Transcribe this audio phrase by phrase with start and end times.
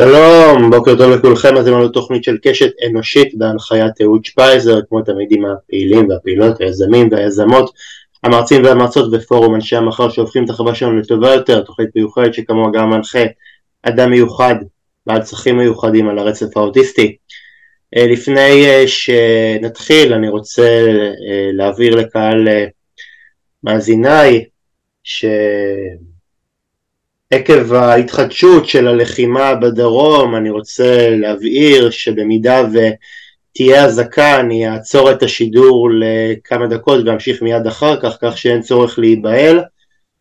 [0.00, 5.28] שלום, בוקר טוב לכולכם, אתם על תוכנית של קשת אנושית בהנחיית אהוד שפייזר, כמו תמיד
[5.30, 7.70] עם הפעילים והפעילות, היזמים והיזמות,
[8.24, 12.90] המרצים והמרצות בפורום אנשי המחר שהופכים את החברה שלנו לטובה יותר, תוכנית מיוחדת שכמוה גם
[12.90, 13.24] מנחה
[13.82, 14.54] אדם מיוחד
[15.06, 17.16] בעל צרכים מיוחדים על הרצף האוטיסטי.
[17.96, 20.86] אה, לפני אה, שנתחיל אני רוצה
[21.28, 22.48] אה, להעביר לקהל
[23.64, 24.44] מאזיניי
[25.04, 25.24] ש...
[27.30, 35.88] עקב ההתחדשות של הלחימה בדרום אני רוצה להבהיר שבמידה ותהיה אזעקה אני אעצור את השידור
[36.00, 39.60] לכמה דקות ואמשיך מיד אחר כך כך שאין צורך להיבהל.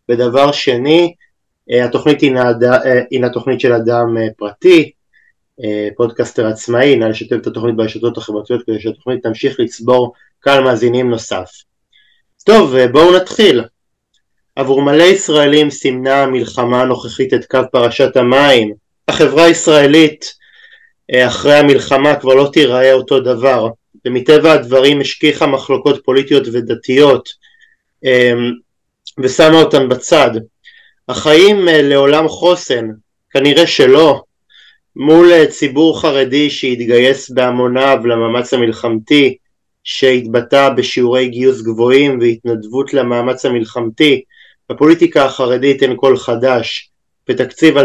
[0.09, 1.13] ודבר שני
[1.69, 2.21] התוכנית
[3.11, 4.91] הינה תוכנית של אדם פרטי
[5.97, 11.51] פודקאסטר עצמאי נא לשתף את התוכנית ברשתות החברתיות כדי שהתוכנית תמשיך לצבור קהל מאזינים נוסף.
[12.43, 13.63] טוב בואו נתחיל
[14.55, 18.73] עבור מלא ישראלים סימנה המלחמה הנוכחית את קו פרשת המים.
[19.07, 20.33] החברה הישראלית
[21.13, 23.67] אה, אחרי המלחמה כבר לא תיראה אותו דבר,
[24.05, 27.29] ומטבע הדברים השכיחה מחלוקות פוליטיות ודתיות
[28.05, 28.33] אה,
[29.17, 30.31] ושמה אותן בצד.
[31.09, 32.87] החיים אה, לעולם חוסן,
[33.31, 34.21] כנראה שלא,
[34.95, 39.37] מול ציבור חרדי שהתגייס בהמוניו למאמץ המלחמתי,
[39.83, 44.21] שהתבטא בשיעורי גיוס גבוהים והתנדבות למאמץ המלחמתי,
[44.69, 46.89] בפוליטיקה החרדית אין קול חדש,
[47.29, 47.81] ותקציב 2023-2024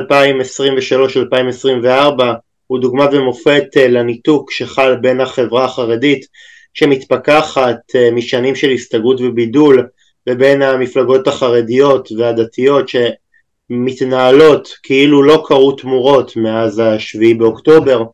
[2.67, 6.27] הוא דוגמה ומופת אה, לניתוק שחל בין החברה החרדית
[6.75, 9.87] שמתפכחת אה, משנים של הסתגרות ובידול
[10.29, 18.05] ובין המפלגות החרדיות והדתיות שמתנהלות כאילו לא קרו תמורות מאז השביעי באוקטובר.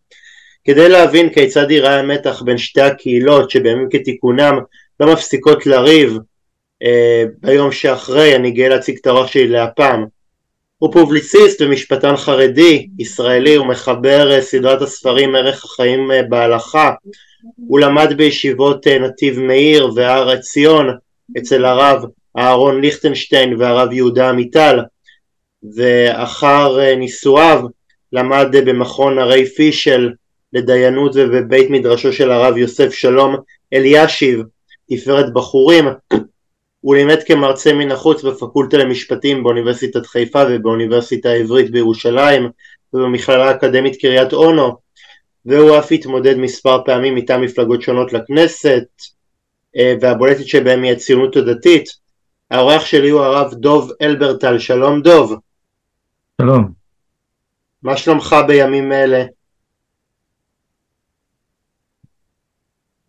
[0.65, 4.59] כדי להבין כיצד ייראה המתח בין שתי הקהילות שבימים כתיקונם
[5.01, 6.19] לא מפסיקות לריב
[7.41, 10.07] ביום שאחרי אני גאה להציג את האורח שלי להפעם.
[10.81, 16.93] הוא פובליציסט ומשפטן חרדי, ישראלי, הוא מחבר אה, סדרת הספרים ערך החיים אה, בהלכה.
[17.69, 20.89] הוא למד בישיבות נתיב מאיר והר עציון
[21.39, 22.03] אצל הרב
[22.39, 24.81] אהרון ליכטנשטיין והרב יהודה עמיטל
[25.77, 27.63] ואחר נישואיו
[28.13, 30.13] למד במכון הרי פישל
[30.53, 33.37] לדיינות ובבית מדרשו של הרב יוסף שלום
[33.73, 34.43] אלישיב
[34.91, 35.85] תפארת בחורים
[36.81, 42.51] הוא לימד כמרצה מן החוץ בפקולטה למשפטים באוניברסיטת חיפה ובאוניברסיטה העברית בירושלים
[42.93, 44.77] ובמכללה האקדמית קריית אונו
[45.47, 48.85] והוא אף התמודד מספר פעמים מטעם מפלגות שונות לכנסת
[49.77, 51.89] אה, והבולטת שבהם היא הציונות הדתית.
[52.51, 55.35] האורח שלי הוא הרב דוב אלברטל, שלום דוב.
[56.41, 56.69] שלום.
[57.83, 59.25] מה שלומך בימים אלה?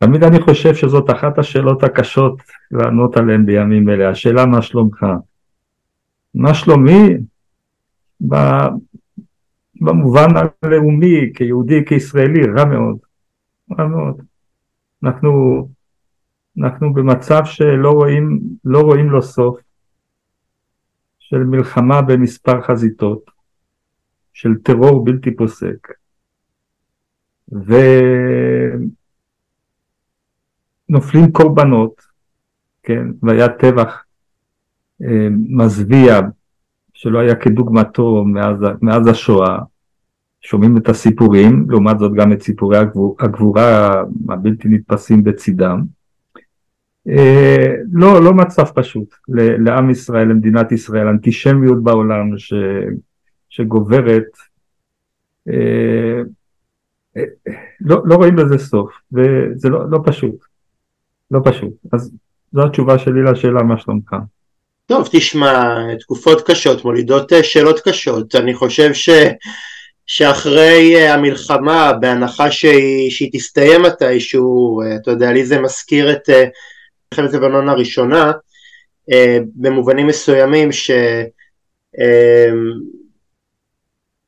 [0.03, 2.41] תמיד אני חושב שזאת אחת השאלות הקשות
[2.71, 5.05] לענות עליהן בימים אלה, השאלה מה שלומך.
[6.35, 7.17] מה שלומי?
[9.81, 10.27] במובן
[10.63, 12.97] הלאומי, כיהודי, כישראלי, רע מאוד.
[13.79, 14.21] רע מאוד.
[15.03, 15.69] אנחנו,
[16.57, 19.59] אנחנו במצב שלא רואים, לא רואים לו סוף,
[21.19, 23.31] של מלחמה במספר חזיתות,
[24.33, 25.87] של טרור בלתי פוסק.
[27.53, 27.73] ו...
[30.91, 32.01] נופלים קורבנות,
[32.83, 34.03] כן, והיה טבח
[35.03, 36.19] אה, מזוויע
[36.93, 39.59] שלא היה כדוגמתו מאז, מאז השואה,
[40.41, 45.83] שומעים את הסיפורים, לעומת זאת גם את סיפורי הגבור, הגבורה הבלתי נתפסים בצידם.
[47.07, 49.15] אה, לא, לא מצב פשוט
[49.65, 52.53] לעם ישראל, למדינת ישראל, אנטישמיות בעולם ש,
[53.49, 54.27] שגוברת,
[55.49, 56.21] אה,
[57.81, 60.51] לא, לא רואים לזה סוף, וזה לא, לא פשוט.
[61.31, 61.73] לא פשוט.
[61.93, 62.11] אז
[62.53, 64.15] זו התשובה שלי לשאלה מה שלומך.
[64.85, 68.35] טוב, תשמע, תקופות קשות מולידות אה, שאלות קשות.
[68.35, 69.09] אני חושב ש...
[70.07, 76.29] שאחרי אה, המלחמה, בהנחה שהיא, שהיא תסתיים מתישהו, אה, אתה יודע, לי זה מזכיר את
[77.11, 78.31] מלחמת לבנון הראשונה,
[79.55, 80.91] במובנים מסוימים ש...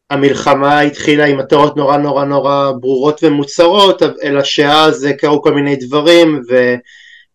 [0.10, 6.42] המלחמה התחילה עם מטרות נורא נורא נורא ברורות ומוצהרות, אלא שאז קרו כל מיני דברים
[6.50, 6.76] ו,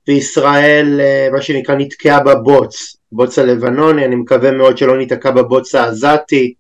[0.09, 6.55] וישראל אה, מה שנקרא נתקעה בבוץ, בוץ הלבנוני, אני מקווה מאוד שלא ניתקע בבוץ העזתי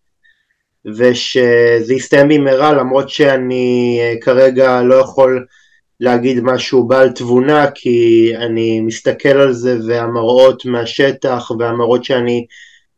[0.86, 5.46] ושזה יסתיים במהרה למרות שאני אה, כרגע לא יכול
[6.00, 12.46] להגיד משהו בעל תבונה כי אני מסתכל על זה והמראות מהשטח והמראות שאני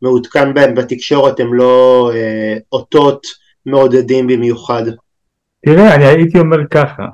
[0.03, 3.27] מעודכן בהם בתקשורת הם לא אה, אותות
[3.67, 4.83] מעודדים במיוחד.
[5.67, 7.07] תראה, אני הייתי אומר ככה,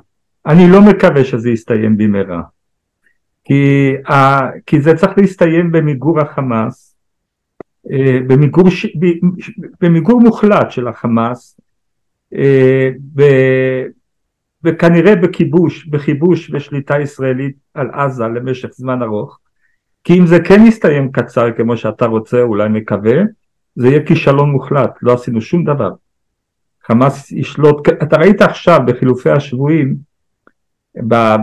[0.45, 2.41] אני לא מקווה שזה יסתיים במהרה,
[3.47, 6.97] כי, ה, כי זה צריך להסתיים במיגור החמאס,
[7.91, 8.67] אה, במיגור,
[9.81, 11.59] במיגור מוחלט של החמאס,
[13.15, 13.21] ב,
[14.63, 19.39] וכנראה בכיבוש, בכיבוש ושליטה ישראלית על עזה למשך זמן ארוך
[20.07, 23.13] כי אם זה כן יסתיים קצר כמו שאתה רוצה, אולי מקווה,
[23.75, 25.91] זה יהיה כישלון מוחלט, לא עשינו שום דבר.
[26.85, 29.95] חמאס ישלוט, אתה ראית עכשיו בחילופי השבויים,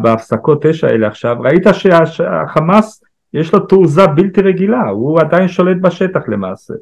[0.02, 1.62] בהפסקות אש האלה עכשיו, ראית
[2.04, 3.04] שהחמאס
[3.34, 6.74] יש לו תעוזה בלתי רגילה, הוא עדיין שולט בשטח למעשה.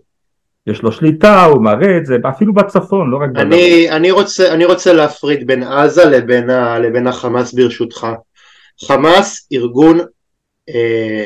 [0.66, 3.52] יש לו שליטה, הוא מראה את זה, אפילו בצפון, לא רק בדרום.
[3.52, 8.06] אני, אני, רוצה, אני רוצה להפריד בין עזה לבין, ה, לבין החמאס ברשותך.
[8.86, 9.98] חמאס ארגון
[10.68, 11.24] אה,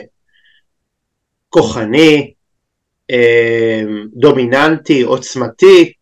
[1.48, 2.32] כוחני,
[3.10, 3.82] אה,
[4.14, 5.92] דומיננטי, עוצמתי,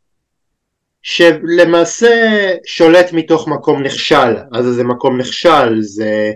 [1.06, 6.32] שלמעשה שולט מתוך מקום נכשל, אז זה מקום נכשל, זה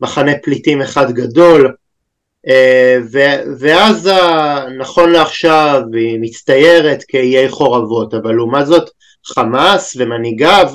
[0.00, 1.74] מחנה פליטים אחד גדול,
[2.48, 2.96] אה,
[3.58, 4.14] ועזה
[4.78, 8.90] נכון לעכשיו היא מצטיירת כאיי חורבות, אבל לעומת זאת
[9.26, 10.70] חמאס ומנהיגיו,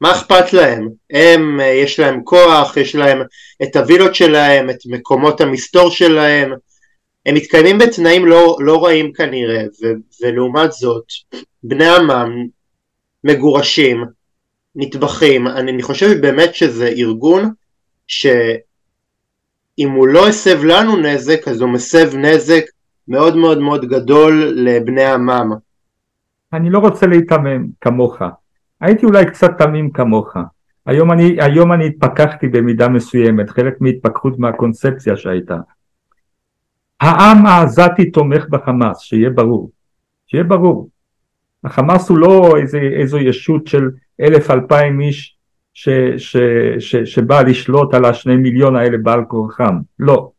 [0.00, 0.88] מה אכפת להם?
[1.10, 3.22] הם, יש להם כוח, יש להם
[3.62, 6.52] את הווילות שלהם, את מקומות המסתור שלהם,
[7.26, 9.86] הם מתקיימים בתנאים לא, לא רעים כנראה, ו,
[10.22, 11.04] ולעומת זאת,
[11.62, 12.46] בני עמם
[13.24, 14.04] מגורשים,
[14.74, 17.50] נטבחים, אני, אני חושב באמת שזה ארגון
[18.06, 22.64] שאם הוא לא הסב לנו נזק, אז הוא מסב נזק
[23.08, 25.52] מאוד מאוד מאוד גדול לבני עמם.
[26.52, 28.22] אני לא רוצה להיתמם כמוך,
[28.80, 30.36] הייתי אולי קצת תמים כמוך.
[30.86, 35.56] היום אני, היום אני התפכחתי במידה מסוימת, חלק מהתפכחות מהקונספציה שהייתה.
[37.00, 39.70] העם העזתי תומך בחמאס, שיהיה ברור.
[40.26, 40.88] שיהיה ברור.
[41.66, 43.90] החמאס הוא לא איזה, איזו ישות של
[44.20, 45.36] אלף אלפיים איש
[45.74, 46.36] ש, ש,
[46.78, 49.78] ש, שבא לשלוט על השני מיליון האלה בעל כורחם.
[49.98, 50.30] לא.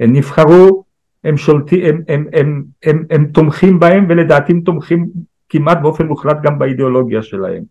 [0.00, 0.84] הם נבחרו,
[1.24, 5.08] הם שולטים, הם, הם, הם, הם, הם, הם תומכים בהם ולדעתי הם תומכים
[5.48, 7.62] כמעט באופן מוחלט גם באידיאולוגיה שלהם.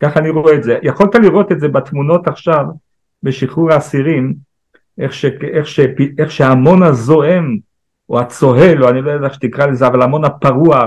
[0.00, 0.78] ככה אני רואה את זה.
[0.82, 2.64] יכולת לראות את זה בתמונות עכשיו
[3.22, 4.34] בשחרור האסירים,
[4.98, 5.80] איך, ש, איך, ש,
[6.18, 7.56] איך שההמון הזועם,
[8.08, 10.86] או הצוהל, או אני לא יודע איך שתקרא לזה, אבל ההמון הפרוע,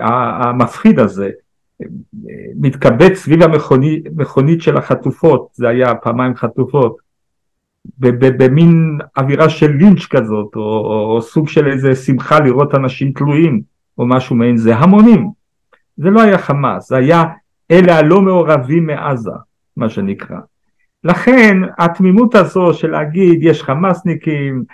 [0.00, 1.30] המפחיד הזה,
[2.60, 6.96] מתקבץ סביב המכונית של החטופות, זה היה פעמיים חטופות,
[7.98, 13.60] במין אווירה של לינץ' כזאת, או, או, או סוג של איזה שמחה לראות אנשים תלויים,
[13.98, 15.30] או משהו מעין זה, המונים.
[15.96, 17.24] זה לא היה חמאס, זה היה
[17.70, 19.30] אלה הלא מעורבים מעזה,
[19.76, 20.36] מה שנקרא.
[21.04, 24.64] לכן התמימות הזו של להגיד יש חמאסניקים,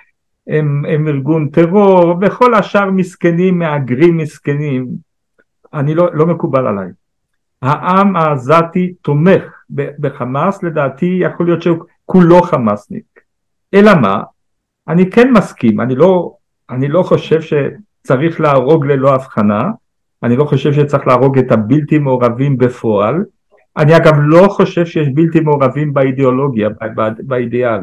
[0.47, 4.87] הם, הם ארגון טרור, וכל השאר מסכנים, מהגרים מסכנים,
[5.75, 6.89] אני לא, לא מקובל עליי.
[7.63, 13.05] העם העזתי תומך בחמאס, לדעתי יכול להיות שהוא כולו חמאסניק.
[13.75, 14.23] אלא מה?
[14.89, 16.35] אני כן מסכים, אני לא,
[16.71, 19.71] אני לא חושב שצריך להרוג ללא הבחנה,
[20.23, 23.25] אני לא חושב שצריך להרוג את הבלתי מעורבים בפועל,
[23.77, 26.69] אני אגב לא חושב שיש בלתי מעורבים באידיאולוגיה,
[27.19, 27.81] באידיאל.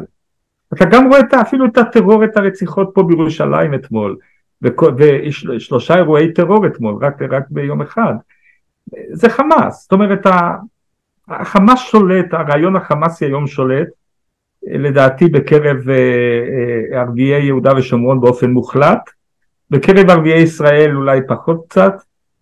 [0.74, 4.16] אתה גם רואה את, אפילו את הטרור, את הרציחות פה בירושלים אתמול,
[4.96, 8.14] ושלושה אירועי טרור אתמול, רק, רק ביום אחד.
[9.12, 10.26] זה חמאס, זאת אומרת
[11.28, 13.88] החמאס שולט, הרעיון החמאסי היום שולט,
[14.62, 19.10] לדעתי בקרב אה, אה, ערביי יהודה ושומרון באופן מוחלט,
[19.70, 21.92] בקרב ערביי ישראל אולי פחות קצת,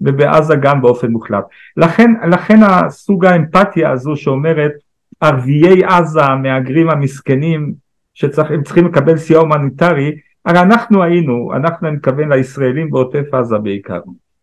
[0.01, 1.45] ובעזה גם באופן מוחלט.
[1.77, 4.73] לכן, לכן הסוג האמפתיה הזו שאומרת
[5.21, 7.75] ערביי עזה, המהגרים המסכנים,
[8.19, 14.01] שהם צריכים לקבל סיוע הומניטרי, הרי אנחנו היינו, אנחנו אני מתכוון לישראלים בעוטף עזה בעיקר,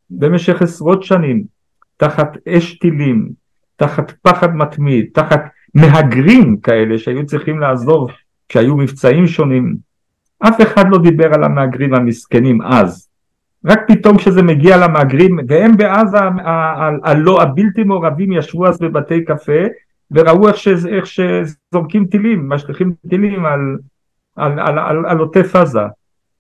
[0.10, 1.44] במשך עשרות שנים,
[1.98, 3.30] תחת אש טילים,
[3.76, 5.42] תחת פחד מתמיד, תחת
[5.74, 8.12] מהגרים כאלה שהיו צריכים לעזוב
[8.50, 9.76] כשהיו מבצעים שונים,
[10.40, 13.10] אף אחד לא דיבר על המהגרים המסכנים אז,
[13.66, 16.18] רק פתאום כשזה מגיע למהגרים, והם בעזה
[17.04, 19.62] הלא הבלתי מעורבים ישבו אז בבתי קפה
[20.12, 23.78] וראו איך, ש, איך שזורקים טילים, משליכים טילים על,
[24.36, 25.80] על, על, על, על עוטף עזה.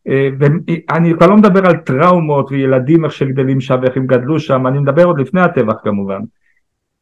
[0.07, 4.67] אה, ואני כבר לא מדבר על טראומות וילדים איך שגדלים שם ואיך הם גדלו שם,
[4.67, 6.19] אני מדבר עוד לפני הטבח כמובן.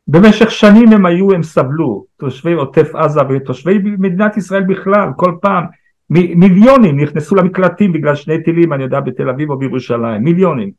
[0.08, 5.64] במשך שנים הם היו, הם סבלו, תושבי עוטף עזה ותושבי מדינת ישראל בכלל, כל פעם
[6.10, 10.72] מיליונים נכנסו למקלטים בגלל שני טילים, אני יודע, בתל אביב או בירושלים, מיליונים.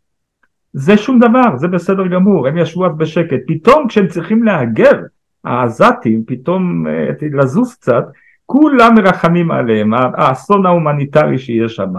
[0.73, 3.41] זה שום דבר, זה בסדר גמור, הם ישבו אז בשקט.
[3.47, 5.01] פתאום כשהם צריכים להגר,
[5.45, 8.05] העזתים, פתאום אה, לזוז קצת,
[8.47, 11.93] כולם מרחמים עליהם, האסון ההומניטרי שיש שם.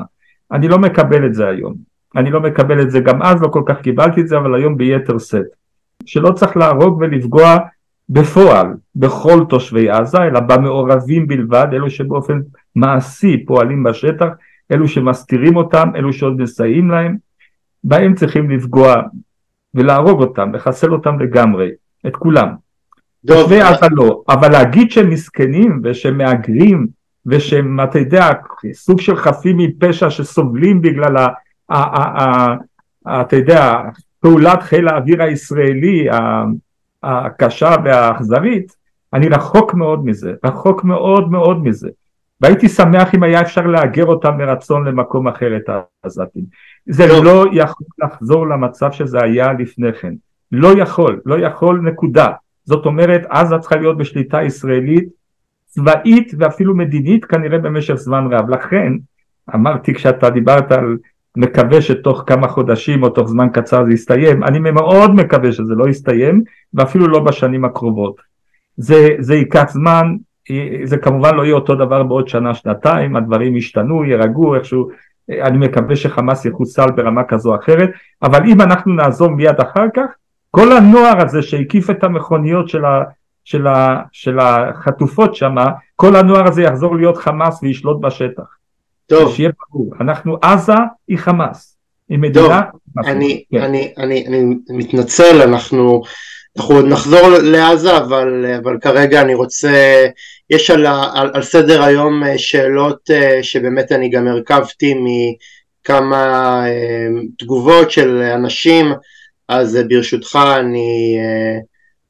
[0.52, 1.74] אני לא מקבל את זה היום.
[2.16, 4.78] אני לא מקבל את זה, גם אז לא כל כך קיבלתי את זה, אבל היום
[4.78, 5.46] ביתר שאת.
[6.06, 7.58] שלא צריך להרוג ולפגוע
[8.10, 12.40] בפועל בכל תושבי עזה, אלא במעורבים בלבד, אלו שבאופן
[12.75, 14.28] מעשי פועלים בשטח,
[14.72, 17.18] אלו שמסתירים אותם, אלו שעוד מסייעים להם,
[17.84, 18.96] בהם צריכים לפגוע
[19.74, 21.70] ולהרוג אותם, לחסל אותם לגמרי,
[22.08, 22.64] את כולם.
[23.27, 26.88] תושבי עזה לא, אבל להגיד שהם מסכנים ושהם מהגרים
[27.25, 28.29] ושהם, אתה יודע,
[28.74, 31.27] סוג של חפים מפשע שסובלים בגלל, ה,
[31.70, 32.55] ה, ה, ה,
[33.05, 33.82] ה, אתה יודע,
[34.20, 36.08] פעולת חיל האוויר הישראלי
[37.03, 38.75] הקשה והאכזרית,
[39.13, 41.89] אני רחוק מאוד מזה, רחוק מאוד מאוד מזה.
[42.41, 45.70] והייתי שמח אם היה אפשר להגר אותם מרצון למקום אחר את
[46.03, 46.44] העזתים.
[46.86, 47.24] זה לא.
[47.24, 50.13] לא יכול לחזור למצב שזה היה לפני כן.
[50.51, 52.27] לא יכול, לא יכול נקודה.
[52.65, 55.10] זאת אומרת עזה צריכה להיות בשליטה ישראלית
[55.65, 58.50] צבאית ואפילו מדינית כנראה במשך זמן רב.
[58.50, 58.93] לכן
[59.55, 60.98] אמרתי כשאתה דיברת על
[61.38, 65.89] מקווה שתוך כמה חודשים או תוך זמן קצר זה יסתיים, אני מאוד מקווה שזה לא
[65.89, 66.43] יסתיים
[66.74, 68.15] ואפילו לא בשנים הקרובות.
[68.77, 70.15] זה, זה ייקח זמן,
[70.84, 74.89] זה כמובן לא יהיה אותו דבר בעוד שנה שנתיים, הדברים ישתנו, יירגעו איכשהו,
[75.29, 77.89] אני מקווה שחמאס יחוסל ברמה כזו או אחרת,
[78.22, 80.05] אבל אם אנחנו נעזור מיד אחר כך,
[80.55, 83.03] כל הנוער הזה שהקיף את המכוניות של, ה,
[83.45, 85.55] של, ה, של החטופות שם,
[85.95, 88.43] כל הנוער הזה יחזור להיות חמאס וישלוט בשטח.
[89.07, 89.35] טוב.
[89.35, 90.74] שיהיה ברור, אנחנו עזה
[91.07, 91.77] היא חמאס,
[92.09, 92.62] היא מדינה...
[92.71, 93.62] טוב, אני, כן.
[93.62, 96.01] אני, אני, אני מתנצל, אנחנו,
[96.57, 100.05] אנחנו עוד נחזור לעזה, אבל, אבל כרגע אני רוצה,
[100.50, 107.07] יש על, על, על סדר היום אה, שאלות אה, שבאמת אני גם הרכבתי מכמה אה,
[107.39, 108.93] תגובות של אנשים,
[109.48, 111.18] אז ברשותך אני,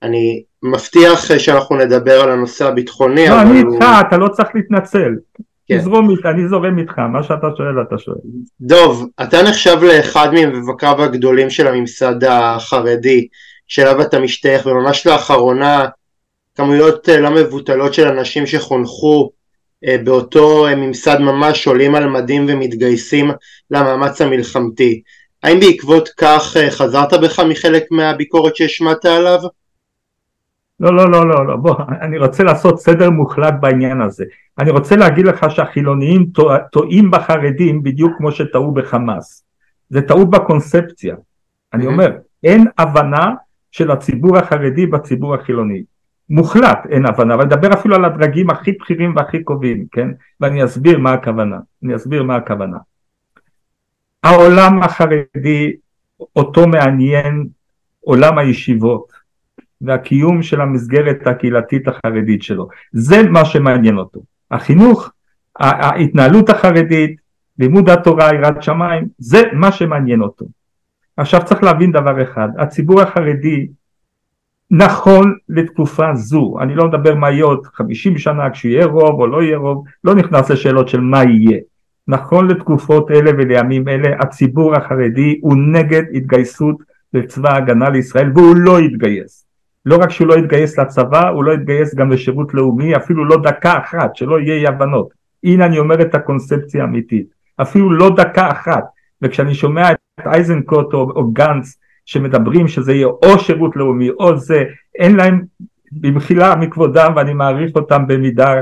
[0.04, 3.30] אני מבטיח שאנחנו נדבר על הנושא הביטחוני.
[3.30, 4.08] לא, אני איתך, הוא...
[4.08, 5.12] אתה לא צריך להתנצל.
[5.68, 5.78] כן.
[5.78, 8.18] תזרום איתה, אני זורם איתך, מה שאתה שואל אתה שואל.
[8.62, 13.28] דוב, אתה נחשב לאחד ממבקריו הגדולים של הממסד החרדי,
[13.68, 15.86] שאליו אתה משתייך, וממש לאחרונה
[16.56, 19.32] כמויות אה, לא מבוטלות של אנשים שחונכו
[19.86, 23.32] אה, באותו אה, ממסד ממש עולים על מדים ומתגייסים
[23.72, 25.02] למאמץ המלחמתי.
[25.46, 29.40] האם בעקבות כך חזרת בך מחלק מהביקורת שהשמעת עליו?
[30.80, 34.26] לא, לא, לא, לא, לא, בוא, אני רוצה לעשות סדר מוחלט בעניין הזה.
[34.60, 36.26] אני רוצה להגיד לך שהחילוניים
[36.72, 39.44] טועים בחרדים בדיוק כמו שטעו בחמאס.
[39.90, 41.16] זה טעות בקונספציה.
[41.74, 42.12] אני אומר,
[42.44, 43.34] אין הבנה
[43.72, 45.84] של הציבור החרדי בציבור החילוני.
[46.30, 50.08] מוחלט אין הבנה, אבל נדבר אפילו על הדרגים הכי בכירים והכי קובעים, כן?
[50.42, 51.58] ואני אסביר מה הכוונה.
[51.84, 52.78] אני אסביר מה הכוונה.
[54.26, 55.74] העולם החרדי,
[56.36, 57.48] אותו מעניין
[58.00, 59.26] עולם הישיבות.
[59.82, 62.68] והקיום של המסגרת הקהילתית החרדית שלו.
[62.92, 64.20] זה מה שמעניין אותו.
[64.52, 65.12] החינוך,
[65.60, 67.16] ההתנהלות החרדית,
[67.60, 70.46] לימוד התורה, יראת שמיים, זה מה שמעניין אותו.
[71.18, 73.68] עכשיו צריך להבין דבר אחד, הציבור החרדי
[74.72, 79.44] נכון לתקופה זו, אני לא מדבר מה יהיה עוד 50 שנה כשיהיה רוב או לא
[79.44, 81.60] יהיה רוב, לא נכנס לשאלות של מה יהיה.
[82.08, 86.76] נכון לתקופות אלה ולימים אלה הציבור החרדי הוא נגד התגייסות
[87.14, 89.46] לצבא ההגנה לישראל והוא לא יתגייס.
[89.86, 93.78] לא רק שהוא לא יתגייס לצבא, הוא לא יתגייס גם לשירות לאומי, אפילו לא דקה
[93.78, 95.10] אחת, שלא יהיה אי הבנות.
[95.44, 97.28] הנה אני אומר את הקונספציה האמיתית.
[97.62, 98.84] אפילו לא דקה אחת.
[99.22, 104.64] וכשאני שומע את אייזנקוט או, או גנץ שמדברים שזה יהיה או שירות לאומי או זה,
[104.96, 105.42] אין להם,
[105.92, 108.54] במחילה מכבודם ואני מעריך אותם במידה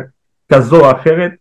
[0.53, 1.31] כזו או אחרת,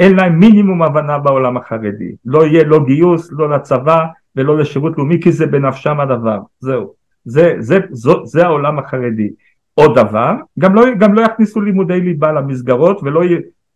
[0.00, 2.12] אין להם מינימום הבנה בעולם החרדי.
[2.24, 4.04] לא יהיה לא גיוס, לא לצבא
[4.36, 6.38] ולא לשירות לאומי כי זה בנפשם הדבר.
[6.60, 6.92] זהו.
[7.24, 9.30] זה, זה, זה, זה העולם החרדי.
[9.74, 13.22] עוד דבר, גם לא, גם לא יכניסו לימודי ליבה למסגרות ולא,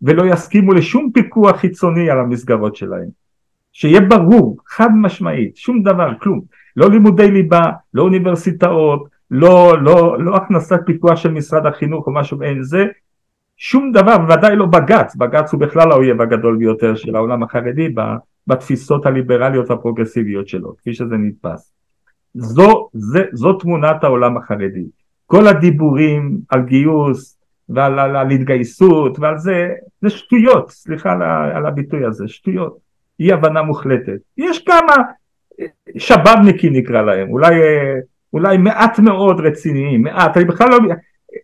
[0.02, 3.08] ולא יסכימו לשום פיקוח חיצוני על המסגרות שלהם.
[3.72, 6.40] שיהיה ברור, חד משמעית, שום דבר, כלום.
[6.76, 7.62] לא לימודי ליבה,
[7.94, 12.84] לא אוניברסיטאות, לא, לא, לא הכנסת פיקוח של משרד החינוך או משהו מעין זה,
[13.56, 17.94] שום דבר, בוודאי לא בג"ץ, בג"ץ הוא בכלל האויב הגדול ביותר של העולם החרדי
[18.46, 21.72] בתפיסות הליברליות והפרוגרסיביות שלו, כפי שזה נתפס.
[22.34, 24.84] זו, זה, זו תמונת העולם החרדי.
[25.26, 29.68] כל הדיבורים על גיוס ועל על, על התגייסות ועל זה,
[30.00, 31.22] זה שטויות, סליחה על,
[31.56, 32.78] על הביטוי הזה, שטויות.
[33.20, 34.18] אי הבנה מוחלטת.
[34.36, 34.96] יש כמה
[35.98, 37.54] שבאבניקים נקרא להם, אולי,
[38.32, 40.78] אולי מעט מאוד רציניים, מעט, אני בכלל לא...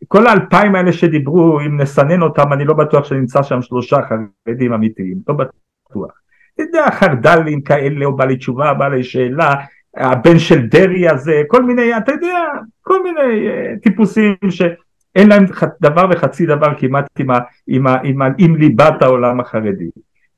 [0.09, 5.17] כל האלפיים האלה שדיברו, אם נסנן אותם, אני לא בטוח שנמצא שם שלושה חרדים אמיתיים,
[5.29, 6.13] לא בטוח.
[6.55, 9.55] אתה יודע, חרד"לים כאלה, או בעלי תשובה, בעלי שאלה,
[9.97, 12.45] הבן של דרעי הזה, כל מיני, אתה יודע,
[12.83, 15.45] כל מיני uh, טיפוסים שאין להם
[15.81, 19.91] דבר וחצי דבר כמעט עם, ה, עם, ה, עם, ה, עם ליבת העולם החרדי.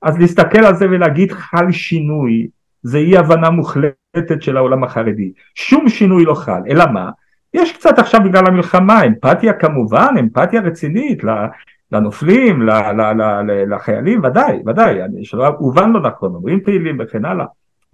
[0.03, 2.47] אז להסתכל על זה ולהגיד חל שינוי,
[2.83, 5.33] זה אי הבנה מוחלטת של העולם החרדי.
[5.55, 7.11] שום שינוי לא חל, אלא מה?
[7.55, 11.23] יש קצת עכשיו בגלל המלחמה, אמפתיה כמובן, אמפתיה רצינית
[11.93, 12.69] לנופלים,
[13.71, 17.45] לחיילים, ודאי, ודאי, שלא הובן לא נכון, אומרים פעילים וכן הלאה,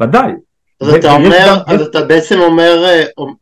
[0.00, 0.32] ודאי.
[0.80, 2.84] אז אתה אומר, אז אתה בעצם אומר,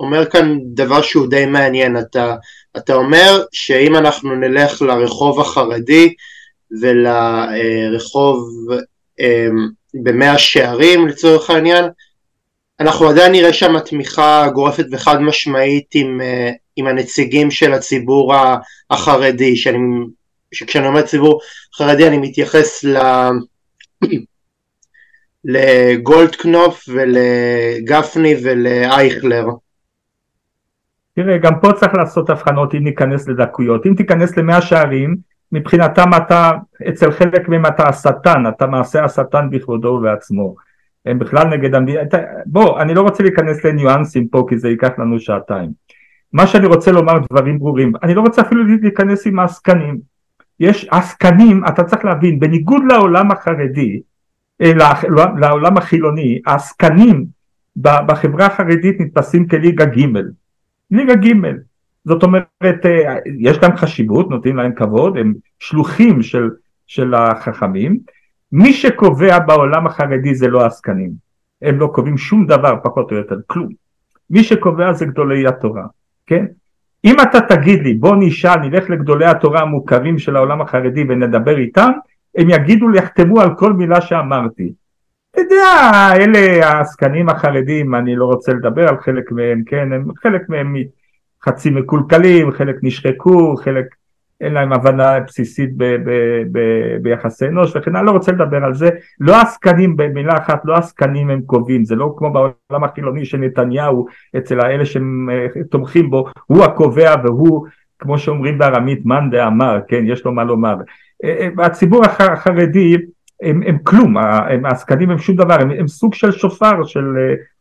[0.00, 2.36] אומר כאן דבר שהוא די מעניין, אתה,
[2.76, 6.14] אתה אומר שאם אנחנו נלך לרחוב החרדי
[6.80, 8.48] ולרחוב
[9.20, 11.84] אמ, במאה שערים לצורך העניין,
[12.80, 18.34] אנחנו עדיין נראה שם תמיכה גורפת וחד משמעית עם, אה, עם הנציגים של הציבור
[18.90, 19.78] החרדי, שאני,
[20.52, 21.40] שכשאני אומר ציבור
[21.74, 22.96] חרדי אני מתייחס ל...
[25.44, 29.46] לגולדקנופ ולגפני ולאייכלר.
[31.14, 33.86] תראה, גם פה צריך לעשות הבחנות אם ניכנס לדקויות.
[33.86, 35.16] אם תיכנס למאה שערים,
[35.52, 36.50] מבחינתם אתה,
[36.88, 40.65] אצל חלק מהם אתה השטן, אתה מעשה השטן בכבודו ובעצמו.
[41.06, 42.00] הם בכלל נגד המדינה,
[42.46, 45.70] בוא, אני לא רוצה להיכנס לניואנסים פה כי זה ייקח לנו שעתיים.
[46.32, 49.98] מה שאני רוצה לומר דברים ברורים, אני לא רוצה אפילו להיכנס עם העסקנים.
[50.60, 54.00] יש עסקנים, אתה צריך להבין, בניגוד לעולם החרדי,
[54.60, 54.72] אה,
[55.38, 57.26] לעולם החילוני, העסקנים
[57.76, 60.06] בחברה החרדית נתפסים כליגה ג',
[60.90, 61.32] ליגה ג',
[62.04, 66.50] זאת אומרת, אה, יש להם חשיבות, נותנים להם כבוד, הם שלוחים של,
[66.86, 67.98] של החכמים,
[68.56, 71.10] מי שקובע בעולם החרדי זה לא העסקנים,
[71.62, 73.68] הם לא קובעים שום דבר פחות או יותר, כלום.
[74.30, 75.86] מי שקובע זה גדולי התורה,
[76.26, 76.46] כן?
[77.04, 81.90] אם אתה תגיד לי בוא נשאל, נלך לגדולי התורה המוכרים של העולם החרדי ונדבר איתם,
[82.36, 84.72] הם יגידו יחתמו על כל מילה שאמרתי.
[85.30, 90.48] אתה יודע, אלה העסקנים החרדים, אני לא רוצה לדבר על חלק מהם, כן, הם, חלק
[90.48, 90.74] מהם
[91.44, 93.86] חצי מקולקלים, חלק נשחקו, חלק
[94.40, 96.10] אין להם הבנה בסיסית ב, ב,
[96.52, 96.60] ב,
[97.02, 98.90] ביחסי אנוש וכן אני לא רוצה לדבר על זה,
[99.20, 104.06] לא עסקנים במילה אחת, לא עסקנים הם קובעים, זה לא כמו בעולם החילוני של נתניהו,
[104.36, 107.66] אצל האלה שתומכים אה, בו, הוא הקובע והוא,
[107.98, 110.74] כמו שאומרים בארמית, מאן דאמר, כן, יש לו מה לומר.
[111.24, 112.96] אה, אה, הציבור החרדי
[113.42, 117.04] הם, הם כלום, הם, העסקנים הם שום דבר, הם, הם סוג של שופר של,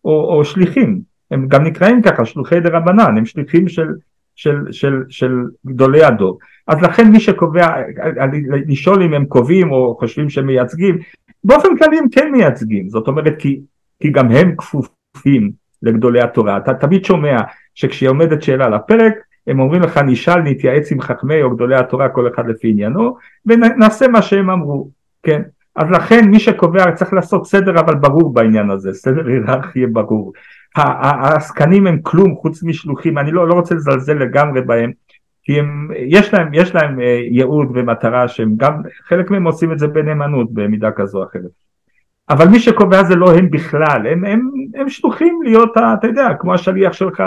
[0.06, 1.02] או, או שליחים,
[1.32, 3.88] הם גם נקראים ככה, שלוחי דה רבנן, הם שליחים של,
[4.36, 5.32] של, של, של
[5.66, 6.40] גדולי הדור.
[6.68, 7.68] אז לכן מי שקובע,
[8.68, 10.98] לשאול אם הם קובעים או חושבים שהם מייצגים,
[11.44, 13.62] באופן כללי הם כן מייצגים, זאת אומרת כי,
[14.00, 15.52] כי גם הם כפופים
[15.84, 16.58] לגדולי התורה.
[16.58, 17.38] אתה תמיד שומע
[17.76, 19.14] שכשהיא עומדת שאלה על הפרק,
[19.48, 24.08] הם אומרים לך נשאל נתייעץ עם חכמי או גדולי התורה כל אחד לפי עניינו ונעשה
[24.08, 24.90] מה שהם אמרו,
[25.24, 25.42] כן?
[25.76, 30.34] אז לכן מי שקובע צריך לעשות סדר אבל ברור בעניין הזה, סדר היררכי ברור.
[30.76, 34.92] העסקנים הם כלום חוץ משלוחים, אני לא, לא רוצה לזלזל לגמרי בהם,
[35.44, 39.80] כי הם, יש להם, יש להם אה, ייעוד ומטרה שהם גם, חלק מהם עושים את
[39.80, 41.52] זה בנאמנות במידה כזו או אחרת.
[42.30, 46.54] אבל מי שקובע זה לא הם בכלל, הם, הם, הם שלוחים להיות, אתה יודע, כמו
[46.54, 47.24] השליח שלך,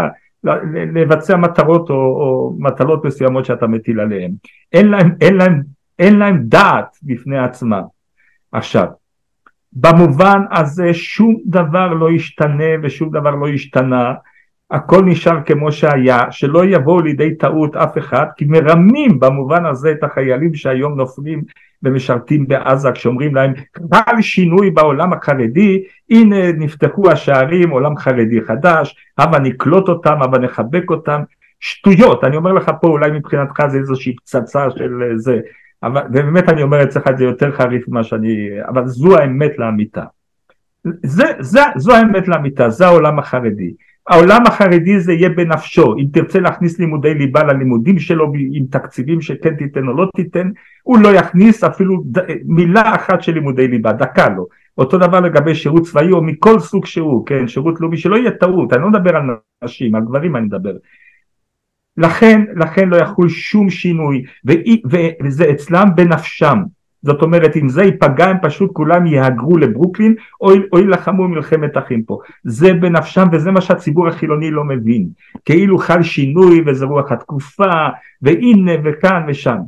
[0.95, 4.31] לבצע מטרות או, או מטלות מסוימות שאתה מטיל עליהם.
[4.73, 5.63] אין להם, אין להם,
[5.99, 7.83] אין להם דעת בפני עצמם.
[8.53, 8.87] עכשיו,
[9.73, 14.13] במובן הזה שום דבר לא ישתנה ושום דבר לא השתנה,
[14.71, 20.05] הכל נשאר כמו שהיה, שלא יבואו לידי טעות אף אחד, כי מרמים במובן הזה את
[20.05, 21.43] החיילים שהיום נופלים
[21.83, 23.53] ומשרתים בעזה כשאומרים להם
[23.95, 30.91] חל שינוי בעולם החרדי, הנה נפתחו השערים, עולם חרדי חדש, הבה נקלוט אותם, הבה נחבק
[30.91, 31.21] אותם,
[31.61, 35.39] שטויות, אני אומר לך פה אולי מבחינתך זה איזושהי פצצה של זה,
[35.83, 40.05] אבל, ובאמת אני אומר אצלך את זה יותר חריף ממה שאני, אבל זו האמת לאמיתה.
[41.03, 43.73] זה, זה, זו האמת לאמיתה, זה העולם החרדי.
[44.09, 49.55] העולם החרדי זה יהיה בנפשו, אם תרצה להכניס לימודי ליבה ללימודים שלו עם תקציבים שכן
[49.55, 50.51] תיתן או לא תיתן,
[50.83, 52.19] הוא לא יכניס אפילו ד...
[52.45, 54.47] מילה אחת של לימודי ליבה, דקה לא.
[54.79, 58.73] אותו דבר לגבי שירות צבאי או מכל סוג שהוא, כן, שירות לאומי, שלא יהיה טעות,
[58.73, 59.23] אני לא מדבר על
[59.65, 60.73] נשים, על גברים אני מדבר.
[61.99, 64.25] לכן, לכן לא יחול שום שינוי,
[65.25, 66.59] וזה אצלם בנפשם.
[67.03, 72.19] זאת אומרת אם זה ייפגע הם פשוט כולם יהגרו לברוקלין או יילחמו מלחמת אחים פה.
[72.45, 75.09] זה בנפשם וזה מה שהציבור החילוני לא מבין.
[75.45, 77.73] כאילו חל שינוי וזה רוח התקופה
[78.23, 79.59] והנה וכאן ושם.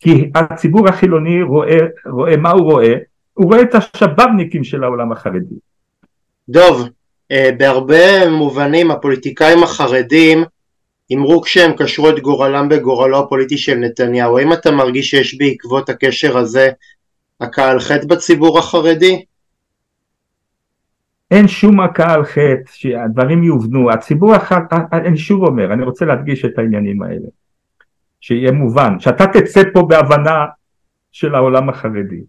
[0.00, 2.94] כי הציבור החילוני רואה, רואה מה הוא רואה?
[3.34, 5.54] הוא רואה את השבבניקים של העולם החרדי.
[6.48, 6.88] דוב,
[7.32, 10.44] אה, בהרבה מובנים הפוליטיקאים החרדים
[11.14, 16.38] אמרו כשהם קשרו את גורלם בגורלו הפוליטי של נתניהו, האם אתה מרגיש שיש בעקבות הקשר
[16.38, 16.70] הזה
[17.40, 19.24] הקהל חטא בציבור החרדי?
[21.30, 26.58] אין שום על חטא שהדברים יובנו, הציבור החרדי, אני שוב אומר, אני רוצה להדגיש את
[26.58, 27.28] העניינים האלה,
[28.20, 30.46] שיהיה מובן, שאתה תצא פה בהבנה
[31.12, 32.20] של העולם החרדי.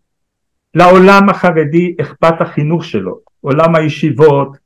[0.75, 4.57] לעולם החרדי אכפת החינוך שלו, עולם הישיבות,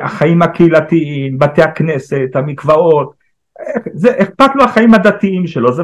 [0.00, 3.14] החיים הקהילתיים, בתי הכנסת, המקוואות,
[3.92, 5.82] זה אכפת לו החיים הדתיים שלו, זה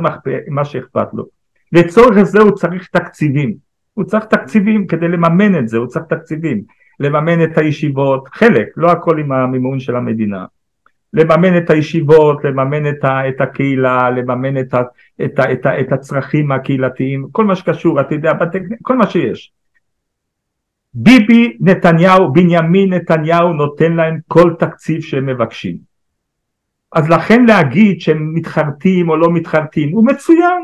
[0.49, 1.25] מה שאכפת לו.
[1.73, 3.55] לצורך זה הוא צריך תקציבים,
[3.95, 6.63] הוא צריך תקציבים כדי לממן את זה, הוא צריך תקציבים.
[7.01, 10.45] לממן את הישיבות, חלק, לא הכל עם המימון של המדינה,
[11.13, 14.83] לממן את הישיבות, לממן את, ה, את הקהילה, לממן את, ה,
[15.25, 18.33] את, ה, את, ה, את הצרכים הקהילתיים, כל מה שקשור, אתה יודע,
[18.83, 19.53] כל מה שיש.
[20.95, 25.77] ביבי נתניהו, בנימין נתניהו נותן להם כל תקציב שהם מבקשים.
[26.93, 30.63] אז לכן להגיד שהם מתחרטים או לא מתחרטים, הוא מצוין.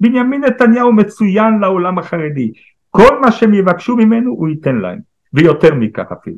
[0.00, 2.52] בנימין נתניהו מצוין לעולם החרדי.
[2.90, 4.98] כל מה שהם יבקשו ממנו הוא ייתן להם,
[5.32, 6.36] ויותר מכך אפילו.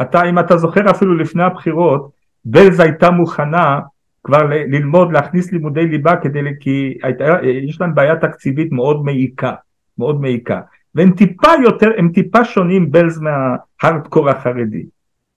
[0.00, 2.10] אתה, אם אתה זוכר אפילו לפני הבחירות,
[2.44, 3.80] בלז הייתה מוכנה
[4.24, 9.54] כבר ללמוד, להכניס לימודי ליבה כדי, כי הייתה, יש להם בעיה תקציבית מאוד מעיקה,
[9.98, 10.60] מאוד מעיקה.
[10.94, 14.86] והם טיפה יותר, הם טיפה שונים בלז מההארדקור החרדי.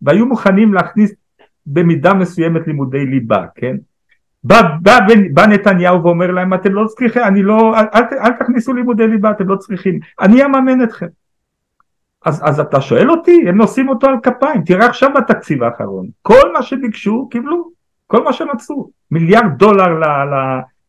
[0.01, 1.13] והיו מוכנים להכניס
[1.65, 3.75] במידה מסוימת לימודי ליבה, כן?
[4.43, 4.99] בא, בא,
[5.33, 9.31] בא נתניהו ואומר להם אתם לא צריכים, אני לא, אל, אל, אל תכניסו לימודי ליבה,
[9.31, 11.07] אתם לא צריכים, אני אממן אתכם.
[12.25, 16.53] אז, אז אתה שואל אותי, הם נושאים אותו על כפיים, תראה עכשיו בתקציב האחרון, כל
[16.53, 17.71] מה שביקשו קיבלו,
[18.07, 20.35] כל מה שמצאו, מיליארד דולר ל, ל,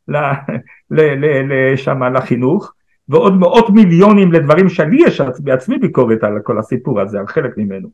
[0.08, 0.16] ל,
[0.90, 2.72] ל, ל, ל, שמה, לחינוך,
[3.08, 7.88] ועוד מאות מיליונים לדברים שאני יש בעצמי ביקורת על כל הסיפור הזה, על חלק ממנו.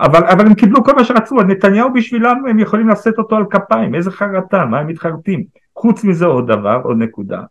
[0.00, 3.94] אבל, אבל הם קיבלו כל מה שרצו, נתניהו בשבילם הם יכולים לשאת אותו על כפיים,
[3.94, 5.44] איזה חרטה, מה הם מתחרטים.
[5.76, 7.42] חוץ מזה עוד דבר, עוד נקודה.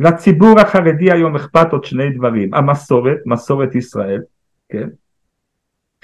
[0.00, 4.22] לציבור החרדי היום אכפת עוד שני דברים, המסורת, מסורת ישראל,
[4.68, 4.88] כן,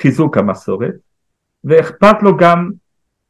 [0.01, 0.95] חיזוק המסורת,
[1.65, 2.71] ואכפת לו גם,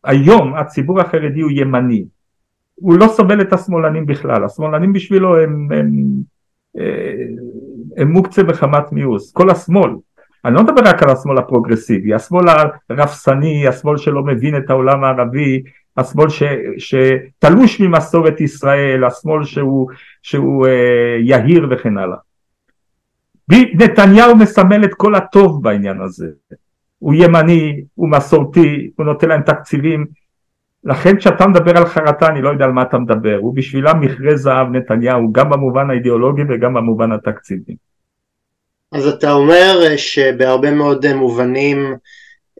[0.05, 2.05] היום הציבור החרדי הוא ימני,
[2.74, 5.90] הוא לא סובל את השמאלנים בכלל, השמאלנים בשבילו הם, הם, הם,
[6.78, 7.24] אה,
[7.96, 9.90] הם מוקצה בחמת מיאוס, כל השמאל,
[10.44, 12.44] אני לא מדבר רק על השמאל הפרוגרסיבי, השמאל
[12.90, 15.62] הרפסני, השמאל שלא מבין את העולם הערבי,
[15.96, 16.42] השמאל ש,
[16.78, 19.88] שתלוש ממסורת ישראל, השמאל שהוא,
[20.22, 22.16] שהוא אה, יהיר וכן הלאה.
[23.74, 26.26] נתניהו מסמל את כל הטוב בעניין הזה,
[26.98, 30.06] הוא ימני, הוא מסורתי, הוא נותן להם תקציבים,
[30.85, 34.37] לכן כשאתה מדבר על חרטה אני לא יודע על מה אתה מדבר, הוא בשבילם מכרה
[34.37, 37.77] זהב נתניהו גם במובן האידיאולוגי וגם במובן התקציבי.
[38.92, 41.95] אז אתה אומר אה, שבהרבה מאוד אה, מובנים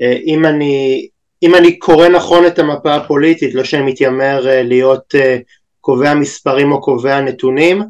[0.03, 1.09] אה, אם אני,
[1.43, 5.15] אם אני קורא נכון את המפה הפוליטית, לא שאני מתיימר להיות
[5.81, 7.83] קובע מספרים או קובע נתונים,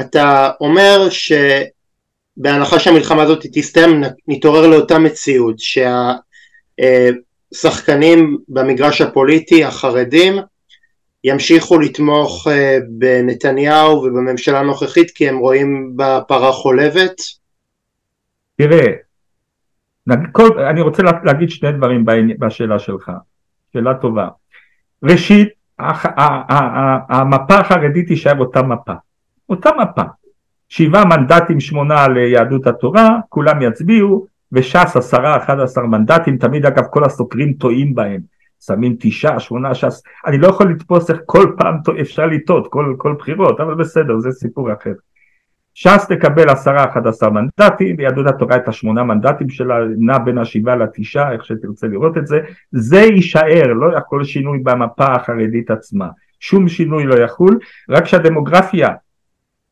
[0.00, 5.56] אתה אומר שבהנחה שהמלחמה הזאת תסתיים נתעורר לאותה מציאות
[7.54, 10.34] שהשחקנים במגרש הפוליטי החרדים
[11.24, 12.46] ימשיכו לתמוך
[12.88, 17.14] בנתניהו ובממשלה הנוכחית כי הם רואים בה פרה חולבת
[18.56, 18.86] תראה,
[20.32, 22.04] כל, אני רוצה להגיד שני דברים
[22.38, 23.12] בשאלה שלך,
[23.72, 24.28] שאלה טובה.
[25.02, 25.48] ראשית,
[27.08, 28.92] המפה החרדית תישאר אותה מפה,
[29.48, 30.02] אותה מפה.
[30.68, 37.04] שבעה מנדטים שמונה ליהדות התורה, כולם יצביעו, וש"ס עשרה, אחד עשר מנדטים, תמיד אגב כל
[37.04, 38.20] הסוקרים טועים בהם,
[38.66, 43.14] שמים תשעה, שמונה ש"ס, אני לא יכול לתפוס איך כל פעם אפשר לטעות, כל, כל
[43.18, 44.92] בחירות, אבל בסדר, זה סיפור אחר.
[45.74, 50.76] ש"ס תקבל עשרה, אחד עשר מנדטים, ויהדות התורה את השמונה מנדטים שלה, נע בין השבעה
[50.76, 52.40] לתשעה, איך שתרצה לראות את זה,
[52.72, 56.08] זה יישאר, לא יכול שינוי במפה החרדית עצמה,
[56.40, 57.58] שום שינוי לא יחול,
[57.88, 58.88] רק שהדמוגרפיה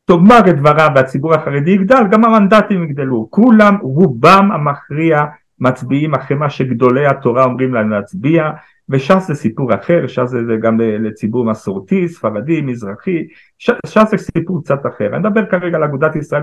[0.09, 5.25] תאמר את דברה והציבור החרדי יגדל, גם המנדטים יגדלו, כולם, רובם המכריע
[5.59, 8.51] מצביעים אחרי מה שגדולי התורה אומרים להם להצביע,
[8.89, 13.27] וש"ס זה סיפור אחר, ש"ס זה גם לציבור מסורתי, ספרדי, מזרחי,
[13.59, 15.07] ש"ס זה סיפור קצת אחר.
[15.07, 16.43] אני מדבר כרגע על אגודת ישראל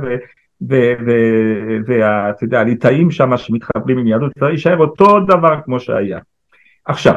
[1.87, 6.19] ואתה יודע, הליטאים שם שמתחברים עם יהדות ישראל, יישאר אותו דבר כמו שהיה.
[6.85, 7.15] עכשיו,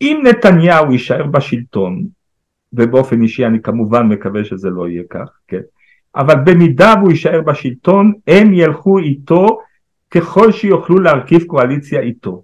[0.00, 2.17] אם נתניהו יישאר בשלטון,
[2.72, 5.60] ובאופן אישי אני כמובן מקווה שזה לא יהיה כך, כן,
[6.16, 9.58] אבל במידה והוא יישאר בשלטון, הם ילכו איתו
[10.10, 12.42] ככל שיוכלו להרכיב קואליציה איתו.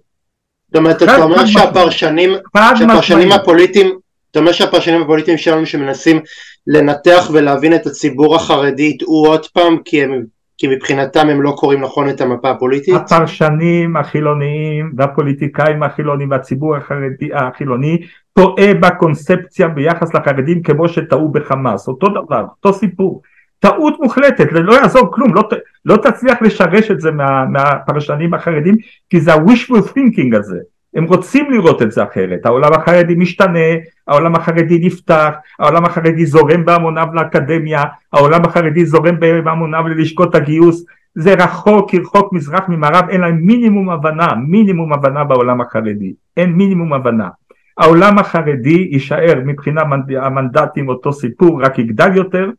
[0.67, 2.29] זאת אומרת, אתה אומר שהפרשנים,
[2.75, 3.99] שהפרשנים הפוליטיים,
[4.31, 6.19] אתה אומר שהפרשנים הפוליטיים שלנו שמנסים
[6.67, 10.23] לנתח ולהבין את הציבור החרדי יטעו עוד פעם כי הם
[10.57, 12.95] כי מבחינתם הם לא קוראים נכון את המפה הפוליטית?
[12.95, 18.01] הפרשנים החילוניים והפוליטיקאים החילוניים והציבור החרדי, החילוני
[18.37, 23.21] טועה בקונספציה ביחס לחרדים כמו שטעו בחמאס, אותו דבר, אותו סיפור.
[23.59, 25.49] טעות מוחלטת, לא יעזור כלום, לא,
[25.85, 28.75] לא תצליח לשרש את זה מה, מהפרשנים החרדים
[29.09, 30.59] כי זה ה-wishful thinking הזה,
[30.95, 33.69] הם רוצים לראות את זה אחרת, העולם החרדי משתנה,
[34.07, 41.33] העולם החרדי נפתח, העולם החרדי זורם בהמוניו לאקדמיה, העולם החרדי זורם בהמוניו ללשכות הגיוס, זה
[41.33, 47.29] רחוק כרחוק מזרח ממערב, אין להם מינימום הבנה, מינימום הבנה בעולם החרדי, אין מינימום הבנה.
[47.77, 49.81] העולם החרדי יישאר מבחינה
[50.21, 52.49] המנדטים אותו סיפור, רק יגדל יותר,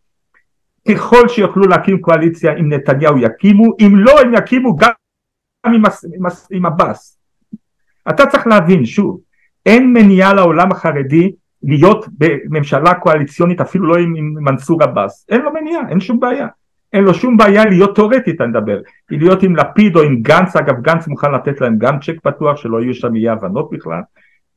[0.88, 4.90] ככל שיוכלו להקים קואליציה עם נתניהו יקימו, אם לא הם יקימו גם
[5.66, 5.72] עם,
[6.14, 7.18] עם, עם עבאס.
[8.08, 9.20] אתה צריך להבין, שוב,
[9.66, 15.52] אין מניעה לעולם החרדי להיות בממשלה קואליציונית אפילו לא עם, עם מנסור עבאס, אין לו
[15.52, 16.46] מניעה, אין שום בעיה.
[16.92, 20.80] אין לו שום בעיה להיות תאורטית אני מדבר, להיות עם לפיד או עם גנץ, אגב
[20.80, 24.00] גנץ מוכן לתת להם גם צ'ק פתוח שלא יהיו שם אי הבנות בכלל,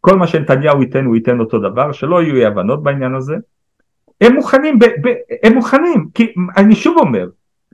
[0.01, 3.35] כל מה שנתניהו ייתן הוא ייתן אותו דבר, שלא יהיו אי הבנות בעניין הזה,
[4.21, 7.27] הם מוכנים, ב, ב, הם מוכנים, כי אני שוב אומר,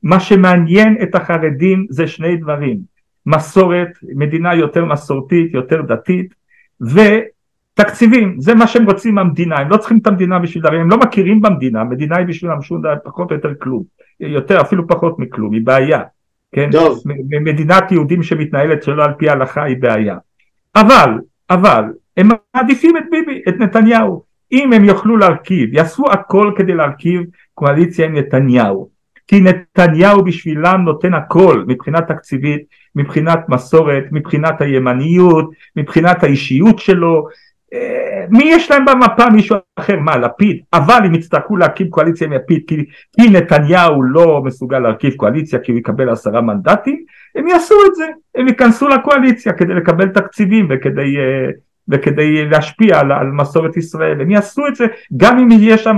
[0.04, 2.80] מה שמעניין את החרדים זה שני דברים,
[3.26, 6.34] מסורת, מדינה יותר מסורתית, יותר דתית,
[6.82, 10.98] ותקציבים, זה מה שהם רוצים מהמדינה, הם לא צריכים את המדינה בשביל דבר, הם לא
[10.98, 13.84] מכירים במדינה, המדינה היא בשבילם שום דבר, פחות או יותר כלום,
[14.20, 16.02] יותר אפילו פחות מכלום, היא בעיה,
[16.52, 16.70] כן?
[16.72, 17.04] טוב.
[17.42, 20.18] מדינת יהודים שמתנהלת שלא על פי ההלכה היא בעיה.
[20.76, 21.10] אבל,
[21.50, 21.84] אבל,
[22.18, 24.24] הם מעדיפים את ביבי, את נתניהו.
[24.52, 27.22] אם הם יוכלו להרכיב, יעשו הכל כדי להרכיב
[27.54, 28.90] קואליציה עם נתניהו.
[29.28, 32.62] כי נתניהו בשבילם נותן הכל מבחינה תקציבית,
[32.96, 37.28] מבחינת מסורת, מבחינת הימניות, מבחינת האישיות שלו,
[37.74, 40.00] אה, מי יש להם במפה מישהו אחר?
[40.00, 40.60] מה לפיד?
[40.74, 42.86] אבל אם יצטרכו להקים קואליציה עם לפיד כי,
[43.22, 47.04] כי נתניהו לא מסוגל להרכיב קואליציה כי הוא יקבל עשרה מנדטים
[47.36, 51.50] הם יעשו את זה, הם ייכנסו לקואליציה כדי לקבל תקציבים וכדי, אה,
[51.90, 54.86] וכדי להשפיע על, על מסורת ישראל הם יעשו את זה
[55.18, 55.98] גם אם יהיה שם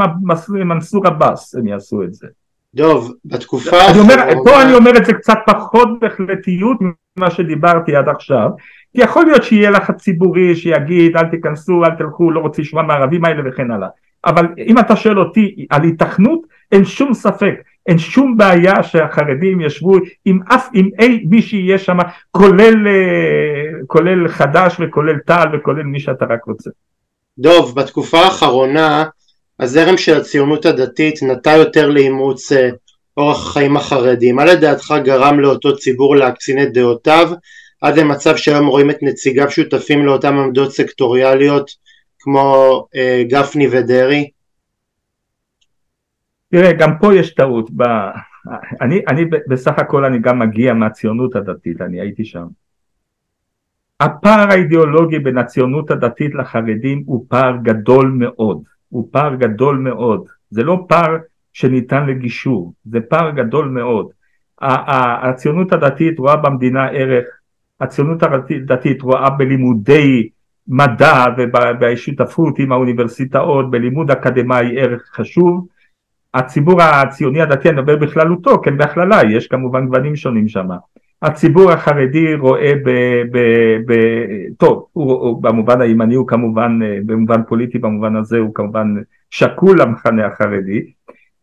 [0.49, 2.27] מנסור עבאס הם יעשו את זה
[2.75, 4.13] דוב, בתקופה האחרונה...
[4.43, 8.49] פה אני אומר את זה קצת פחות בהחלטיות ממה שדיברתי עד עכשיו,
[8.93, 13.25] כי יכול להיות שיהיה לחץ ציבורי שיגיד אל תיכנסו, אל תלכו, לא רוצה לשמוע מהערבים
[13.25, 13.87] האלה וכן הלאה.
[14.25, 16.39] אבל אם אתה שואל אותי על היתכנות,
[16.71, 17.53] אין שום ספק,
[17.87, 21.97] אין שום בעיה שהחרדים ישבו עם אף, עם אי מי שיהיה שם,
[22.31, 26.69] כולל, אה, כולל חד"ש וכולל טל וכולל מי שאתה רק רוצה.
[27.39, 29.05] דוב, בתקופה האחרונה
[29.59, 32.69] הזרם של הציונות הדתית נטה יותר לאימוץ אה,
[33.17, 34.31] אורח החיים החרדי.
[34.31, 37.29] מה לדעתך גרם לאותו ציבור להקצין את דעותיו
[37.81, 41.71] עד למצב שהיום רואים את נציגיו שותפים לאותן עמדות סקטוריאליות
[42.19, 44.29] כמו אה, גפני ודרעי?
[46.51, 47.69] תראה, גם פה יש טעות.
[47.75, 47.83] ב...
[48.81, 52.47] אני, אני בסך הכל אני גם מגיע מהציונות הדתית, אני הייתי שם.
[53.99, 58.63] הפער האידיאולוגי בין הציונות הדתית לחרדים הוא פער גדול מאוד.
[58.89, 61.17] הוא פער גדול מאוד, זה לא פער
[61.53, 64.07] שניתן לגישור, זה פער גדול מאוד.
[64.61, 67.25] הציונות הדתית רואה במדינה ערך,
[67.81, 70.29] הציונות הדתית רואה בלימודי
[70.67, 75.67] מדע ובשותפות עם האוניברסיטאות, בלימוד אקדמאי ערך חשוב.
[76.33, 80.67] הציבור הציוני הדתי, אני מדבר בכללותו, כן בהכללה, יש כמובן גוונים שונים שם.
[81.21, 82.89] הציבור החרדי רואה ב...
[83.31, 83.37] ב,
[83.87, 83.93] ב
[84.57, 88.95] טוב, הוא, הוא, במובן הימני הוא כמובן, אה, במובן פוליטי במובן הזה הוא כמובן
[89.29, 90.85] שקול למחנה החרדי,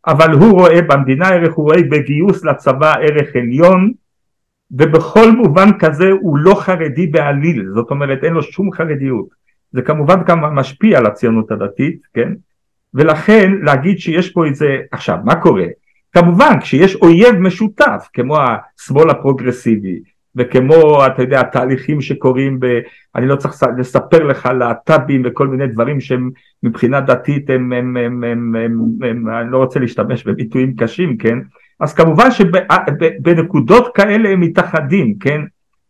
[0.07, 3.93] אבל הוא רואה במדינה ערך, הוא רואה בגיוס לצבא ערך עליון,
[4.71, 9.27] ובכל מובן כזה הוא לא חרדי בעליל, זאת אומרת אין לו שום חרדיות.
[9.73, 12.33] זה כמובן כמה משפיע על הציונות הדתית, כן?
[12.95, 15.67] ולכן להגיד שיש פה איזה, עכשיו מה קורה?
[16.15, 20.01] כמובן כשיש אויב משותף כמו השמאל הפרוגרסיבי
[20.37, 22.81] וכמו אתה יודע התהליכים שקורים ב...
[23.17, 26.31] אני לא צריך לספר לך להט"בים וכל מיני דברים שהם
[26.63, 31.39] מבחינה דתית הם, הם, הם, הם, הם, הם אני לא רוצה להשתמש בביטויים קשים כן?
[31.81, 35.41] אז כמובן שבנקודות כאלה הם מתאחדים כן?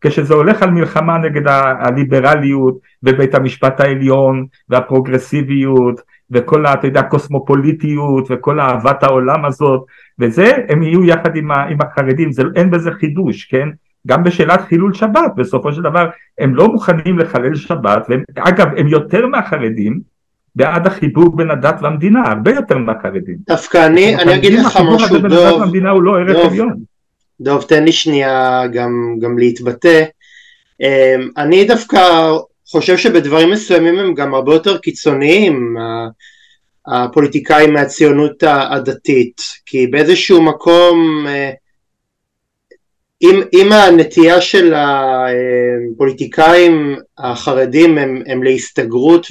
[0.01, 1.47] כשזה הולך על מלחמה נגד
[1.79, 9.85] הליברליות ובית המשפט העליון והפרוגרסיביות וכל אתה יודע הקוסמופוליטיות וכל אהבת העולם הזאת
[10.19, 13.69] וזה הם יהיו יחד עם, ה, עם החרדים, זה, אין בזה חידוש, כן?
[14.07, 16.09] גם בשאלת חילול שבת, בסופו של דבר
[16.39, 19.99] הם לא מוכנים לחלל שבת, והם, אגב הם יותר מהחרדים
[20.55, 23.35] בעד החיבור בין הדת והמדינה, הרבה יותר מהחרדים.
[23.47, 26.73] דווקא אני, אני אגיד לך משהו, והמדינה הוא לא עליון.
[27.41, 30.03] דוב, תן לי שנייה גם, גם להתבטא.
[30.81, 31.99] אמ, אני דווקא
[32.67, 35.75] חושב שבדברים מסוימים הם גם הרבה יותר קיצוניים.
[36.87, 41.51] הפוליטיקאים מהציונות הדתית, כי באיזשהו מקום אה,
[43.21, 49.27] אם, אם הנטייה של הפוליטיקאים החרדים הם, הם להסתגרות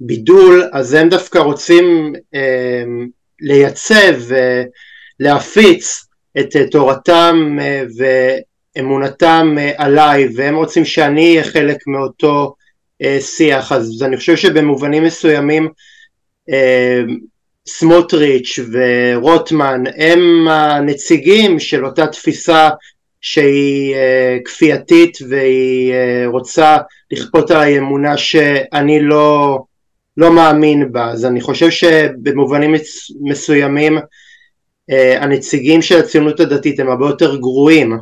[0.00, 2.82] ולבידול, אז הם דווקא רוצים אה,
[3.40, 4.14] לייצב
[5.20, 6.04] ולהפיץ
[6.38, 7.58] את תורתם
[8.76, 12.54] אה, ואמונתם עליי, והם רוצים שאני אהיה חלק מאותו
[13.02, 15.68] אה, שיח, אז אני חושב שבמובנים מסוימים
[16.50, 17.02] אה,
[17.66, 22.68] סמוטריץ' ורוטמן הם הנציגים של אותה תפיסה
[23.20, 25.94] שהיא אה, כפייתית והיא
[26.26, 26.76] רוצה
[27.10, 29.58] לכפות עליי אמונה שאני לא,
[30.16, 32.74] לא מאמין בה, אז אני חושב שבמובנים
[33.20, 33.98] מסוימים
[34.90, 37.98] אה, הנציגים של הציונות הדתית הם הרבה יותר גרועים.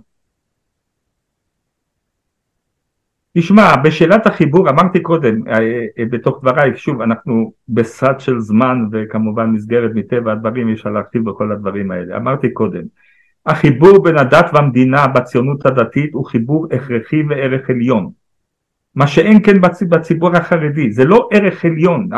[3.39, 5.59] תשמע, בשאלת החיבור, אמרתי קודם, אה,
[5.99, 11.31] אה, בתוך דבריי, שוב, אנחנו בסד של זמן וכמובן מסגרת מטבע הדברים, אי אפשר להרחיב
[11.31, 12.17] בכל הדברים האלה.
[12.17, 12.83] אמרתי קודם,
[13.47, 18.11] החיבור בין הדת והמדינה בציונות הדתית הוא חיבור הכרחי וערך עליון.
[18.95, 22.09] מה שאין כן בציבור החרדי, זה לא ערך עליון.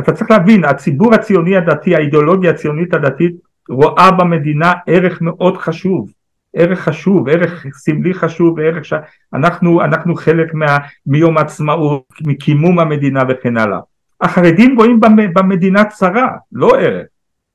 [0.00, 3.34] אתה צריך להבין, הציבור הציוני הדתי, האידיאולוגיה הציונית הדתית
[3.68, 6.12] רואה במדינה ערך מאוד חשוב.
[6.56, 13.56] ערך חשוב, ערך סמלי חשוב, ערך שאנחנו אנחנו חלק מה, מיום העצמאות, מקימום המדינה וכן
[13.56, 13.78] הלאה.
[14.20, 15.00] החרדים רואים
[15.34, 17.06] במדינה צרה, לא ערך,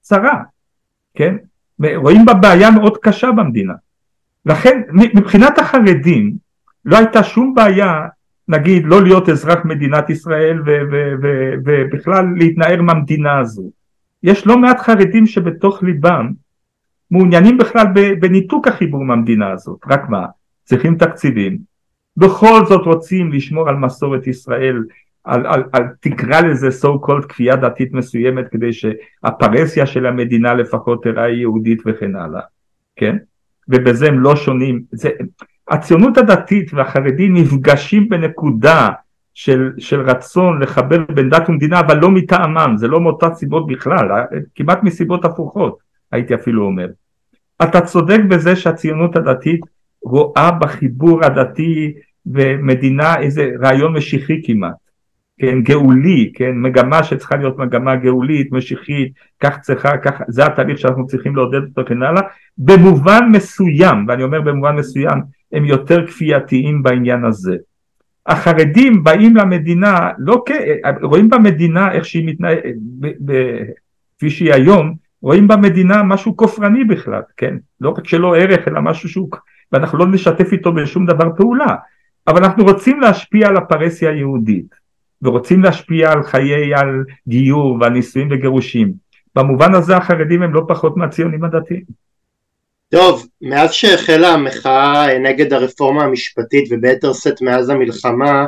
[0.02, 0.42] צרה,
[1.16, 1.36] כן?
[1.96, 3.74] רואים בה בעיה מאוד קשה במדינה.
[4.46, 6.36] לכן מבחינת החרדים
[6.86, 8.08] לא הייתה שום בעיה
[8.48, 10.62] נגיד לא להיות אזרח מדינת ישראל
[11.66, 13.72] ובכלל להתנער מהמדינה הזו.
[14.24, 16.32] יש לא מעט חרדים שבתוך ליבם
[17.12, 17.86] מעוניינים בכלל
[18.20, 20.26] בניתוק החיבור מהמדינה הזאת, רק מה,
[20.64, 21.58] צריכים תקציבים,
[22.18, 24.84] בכל זאת רוצים לשמור על מסורת ישראל,
[25.24, 31.04] על, על, על תקרא לזה so called כפייה דתית מסוימת כדי שהפרסיה של המדינה לפחות
[31.04, 32.42] תראה יהודית וכן הלאה,
[32.96, 33.18] כן?
[33.68, 35.10] ובזה הם לא שונים, זה,
[35.70, 38.90] הציונות הדתית והחרדים נפגשים בנקודה
[39.34, 44.08] של, של רצון לחבר בין דת ומדינה אבל לא מטעמם, זה לא מאותן סיבות בכלל,
[44.56, 46.88] כמעט מסיבות הפוכות הייתי אפילו אומר.
[47.64, 49.62] אתה צודק בזה שהציונות הדתית
[50.02, 51.94] רואה בחיבור הדתי
[52.26, 54.76] ומדינה איזה רעיון משיחי כמעט,
[55.40, 61.08] כן, גאולי, כן, מגמה שצריכה להיות מגמה גאולית, משיחית, כך צריכה, כך, זה התהליך שאנחנו
[61.08, 62.22] צריכים לעודד אותו כן הלאה,
[62.58, 65.20] במובן מסוים, ואני אומר במובן מסוים,
[65.52, 67.56] הם יותר כפייתיים בעניין הזה.
[68.26, 70.52] החרדים באים למדינה, לא כ...
[71.02, 72.64] רואים במדינה איך שהיא מתנהלת,
[74.18, 77.56] כפי שהיא היום, רואים במדינה משהו כופרני בכלל, כן?
[77.82, 79.30] לא רק שלא ערך אלא משהו שהוא,
[79.72, 81.76] ואנחנו לא נשתף איתו בשום דבר פעולה,
[82.28, 84.76] אבל אנחנו רוצים להשפיע על הפרסיה היהודית,
[85.22, 88.94] ורוצים להשפיע על חיי, על גיור ועל נישואים וגירושים.
[89.36, 91.84] במובן הזה החרדים הם לא פחות מהציונים הדתיים.
[92.90, 98.46] טוב, מאז שהחלה המחאה נגד הרפורמה המשפטית וביתר שאת מאז המלחמה אה,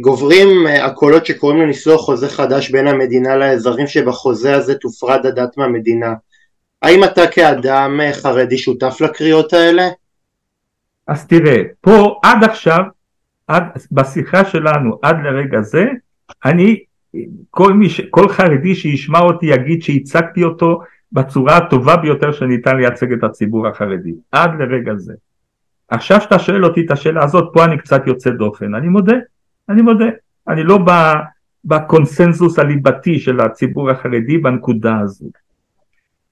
[0.00, 6.14] גוברים אה, הקולות שקוראים לניסוח חוזה חדש בין המדינה לאזרחים שבחוזה הזה תופרד הדת מהמדינה.
[6.82, 9.88] האם אתה כאדם אה, חרדי שותף לקריאות האלה?
[11.06, 12.80] אז תראה, פה עד עכשיו,
[13.48, 13.62] עד,
[13.92, 15.84] בשיחה שלנו עד לרגע זה,
[16.44, 16.84] אני,
[17.50, 20.80] כל, מי ש, כל חרדי שישמע אותי יגיד שהצגתי אותו
[21.12, 25.12] בצורה הטובה ביותר שניתן לייצג את הציבור החרדי, עד לרגע זה.
[25.88, 29.16] עכשיו שאתה שואל אותי את השאלה הזאת, פה אני קצת יוצא דופן, אני מודה,
[29.68, 30.04] אני מודה,
[30.48, 30.78] אני לא
[31.64, 35.26] בקונסנזוס הליבתי של הציבור החרדי בנקודה הזו.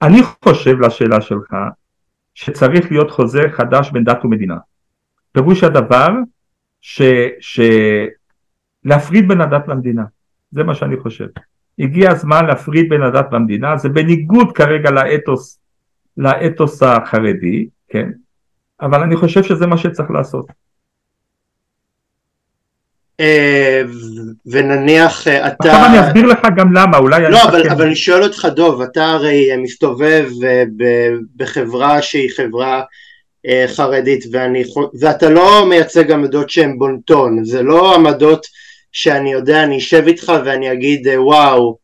[0.01, 1.55] אני חושב לשאלה שלך
[2.35, 4.57] שצריך להיות חוזה חדש בין דת ומדינה.
[5.31, 6.09] פירוש הדבר
[6.81, 7.01] ש,
[7.39, 7.59] ש...
[8.83, 10.03] להפריד בין הדת למדינה,
[10.51, 11.27] זה מה שאני חושב.
[11.79, 15.59] הגיע הזמן להפריד בין הדת והמדינה, זה בניגוד כרגע לאתוס,
[16.17, 18.11] לאתוס החרדי, כן?
[18.81, 20.45] אבל אני חושב שזה מה שצריך לעשות.
[23.21, 23.81] אה,
[24.45, 25.71] ונניח אה, אתה...
[25.71, 27.31] עכשיו אני אסביר לך גם למה, אולי...
[27.31, 30.63] לא, אבל, אבל אני שואל אותך דוב, אתה הרי מסתובב אה,
[31.35, 32.81] בחברה שהיא חברה
[33.67, 34.63] חרדית ואני,
[34.99, 38.47] ואתה לא מייצג עמדות שהן בונטון, זה לא עמדות
[38.91, 41.77] שאני יודע, אני אשב איתך ואני אגיד וואו,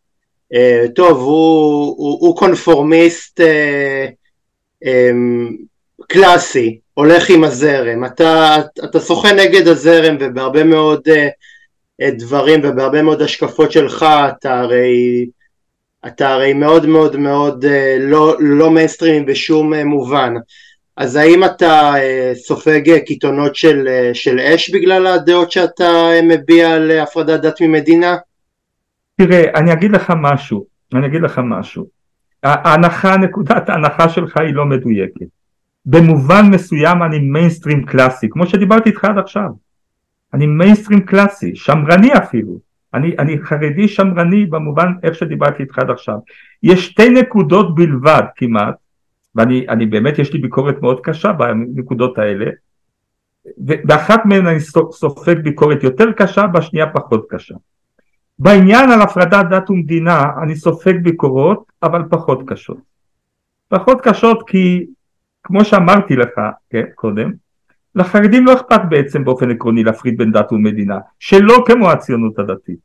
[0.96, 3.42] טוב, הוא, הוא, הוא קונפורמיסט
[6.08, 13.22] קלאסי, הולך עם הזרם, אתה, אתה שוחה נגד הזרם ובהרבה מאוד uh, דברים ובהרבה מאוד
[13.22, 15.26] השקפות שלך אתה הרי,
[16.08, 17.68] אתה הרי מאוד מאוד מאוד אה,
[18.00, 20.34] לא, לא מיינסטרימי בשום אה, מובן,
[20.98, 26.92] אז האם אתה אה, סופג קיתונות של, אה, של אש בגלל הדעות שאתה מביע על
[26.92, 28.18] הפרדת דת ממדינה?
[29.18, 31.86] תראה, אני אגיד לך משהו, אני אגיד לך משהו,
[32.44, 35.38] ההנחה, נקודת ההנחה שלך היא לא מדויקת.
[35.90, 39.50] במובן מסוים אני מיינסטרים קלאסי, כמו שדיברתי איתך עד עכשיו.
[40.34, 42.58] אני מיינסטרים קלאסי, שמרני אפילו.
[42.94, 46.18] אני, אני חרדי שמרני במובן איך שדיברתי איתך עד עכשיו.
[46.64, 48.76] יש שתי נקודות בלבד כמעט,
[49.36, 52.46] ואני באמת יש לי ביקורת מאוד קשה בנקודות האלה,
[53.58, 54.60] ובאחת מהן אני
[54.92, 57.56] סופג ביקורת יותר קשה, בשנייה פחות קשה.
[58.40, 62.78] בעניין על הפרדת דת ומדינה אני סופג ביקורות, אבל פחות קשות.
[63.70, 64.86] פחות קשות כי
[65.44, 67.32] כמו שאמרתי לך כן, קודם,
[67.96, 72.80] לחרדים לא אכפת בעצם באופן עקרוני להפריד בין דת ומדינה, שלא כמו הציונות הדתית.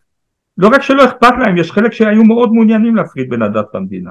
[0.58, 4.10] לא רק שלא אכפת להם, יש חלק שהיו מאוד מעוניינים להפריד בין הדת והמדינה.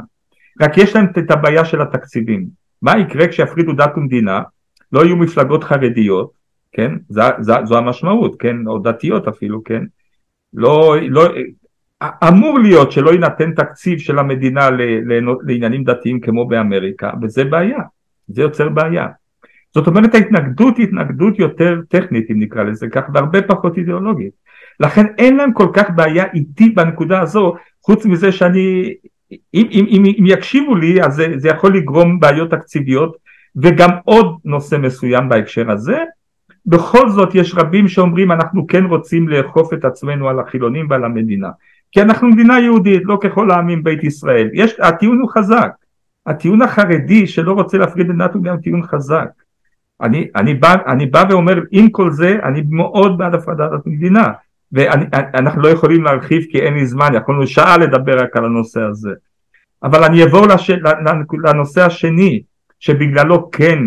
[0.61, 2.47] רק יש להם את הבעיה של התקציבים.
[2.81, 4.41] מה יקרה כשיפרידו דת ומדינה,
[4.91, 6.31] לא יהיו מפלגות חרדיות,
[6.71, 9.83] כן, זו, זו, זו המשמעות, כן, או דתיות אפילו, כן,
[10.53, 11.29] לא, לא,
[12.27, 14.69] אמור להיות שלא יינתן תקציב של המדינה
[15.43, 17.79] לעניינים דתיים כמו באמריקה, וזה בעיה,
[18.27, 19.07] זה יוצר בעיה.
[19.73, 24.31] זאת אומרת ההתנגדות היא התנגדות יותר טכנית אם נקרא לזה כך והרבה פחות אידיאולוגית.
[24.79, 27.55] לכן אין להם כל כך בעיה איתי בנקודה הזו
[27.85, 28.93] חוץ מזה שאני
[29.31, 33.17] אם, אם, אם, אם יקשיבו לי אז זה, זה יכול לגרום בעיות תקציביות
[33.55, 35.97] וגם עוד נושא מסוים בהקשר הזה.
[36.65, 41.49] בכל זאת יש רבים שאומרים אנחנו כן רוצים לאכוף את עצמנו על החילונים ועל המדינה.
[41.91, 44.49] כי אנחנו מדינה יהודית לא ככל העמים בית ישראל.
[44.53, 45.71] יש, הטיעון הוא חזק
[46.25, 49.27] הטיעון החרדי שלא רוצה להפריד את הוא גם טיעון חזק.
[50.01, 54.27] אני, אני, בא, אני בא ואומר עם כל זה אני מאוד בעד הפרדת המדינה
[54.71, 59.11] ואנחנו לא יכולים להרחיב כי אין לי זמן יכולנו שעה לדבר רק על הנושא הזה.
[59.83, 60.71] אבל אני אעבור לש,
[61.43, 62.41] לנושא השני
[62.79, 63.79] שבגללו כן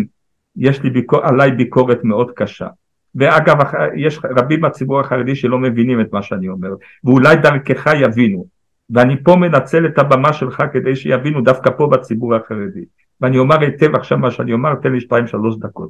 [0.55, 2.67] יש לי ביקור, עליי ביקורת מאוד קשה.
[3.15, 3.55] ואגב
[3.95, 6.69] יש רבים בציבור החרדי שלא מבינים את מה שאני אומר
[7.03, 8.45] ואולי דרכך יבינו
[8.89, 12.85] ואני פה מנצל את הבמה שלך כדי שיבינו דווקא פה בציבור החרדי.
[13.21, 15.89] ואני אומר היטב עכשיו מה שאני אומר תן לי שתיים שלוש דקות.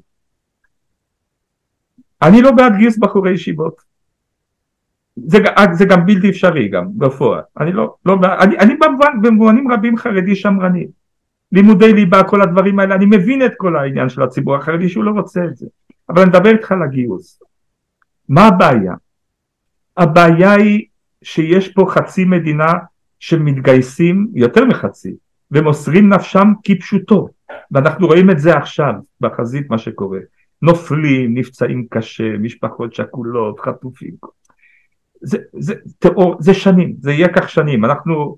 [2.22, 3.82] אני לא בעד גיוס בחורי ישיבות.
[5.16, 5.38] זה,
[5.74, 7.42] זה גם בלתי אפשרי גם בפועל.
[7.60, 8.74] אני לא, לא אני, אני
[9.22, 10.88] במובנים רבים חרדי שמרני.
[11.52, 15.12] לימודי ליבה כל הדברים האלה אני מבין את כל העניין של הציבור החרדי שהוא לא
[15.12, 15.68] רוצה את זה.
[16.10, 17.40] אבל אני מדבר איתך על הגיוס.
[18.30, 18.94] מה הבעיה?
[19.98, 20.86] הבעיה היא
[21.26, 22.74] שיש פה חצי מדינה
[23.20, 25.16] שמתגייסים יותר מחצי
[25.52, 27.30] ומוסרים נפשם כפשוטו.
[27.72, 30.20] ואנחנו רואים את זה עכשיו בחזית מה שקורה.
[30.62, 34.14] נופלים, נפצעים קשה, משפחות שכולות, חטופים.
[35.22, 38.38] זה, זה, תיאור, זה שנים, זה יהיה כך שנים, אנחנו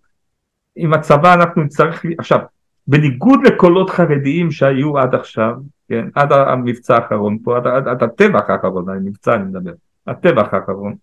[0.75, 2.39] עם הצבא אנחנו נצטרך, עכשיו
[2.87, 5.53] בניגוד לקולות חרדיים שהיו עד עכשיו,
[5.89, 9.73] כן, עד המבצע האחרון פה, עד, עד, עד הטבח האחרון, המבצע אני מדבר,
[10.07, 10.95] הטבח האחרון,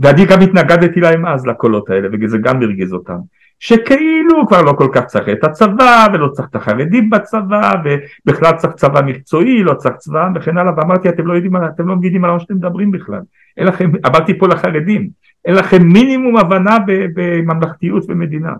[0.00, 3.18] ואני גם התנגדתי להם אז לקולות האלה, וזה גם הרגיז אותם,
[3.58, 8.72] שכאילו כבר לא כל כך צריך את הצבא, ולא צריך את החרדים בצבא, ובכלל צריך
[8.74, 12.30] צבא מקצועי, לא צריך צבא, וכן הלאה, ואמרתי אתם לא יודעים, אתם לא מבינים על
[12.30, 13.20] מה שאתם מדברים בכלל,
[13.56, 15.10] אין לכם, אמרתי פה לחרדים,
[15.44, 18.52] אין לכם מינימום הבנה בממלכתיות ומדינה.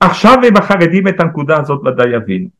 [0.00, 2.57] עכשיו הם החרדים את הנקודה הזאת ודאי יבינו.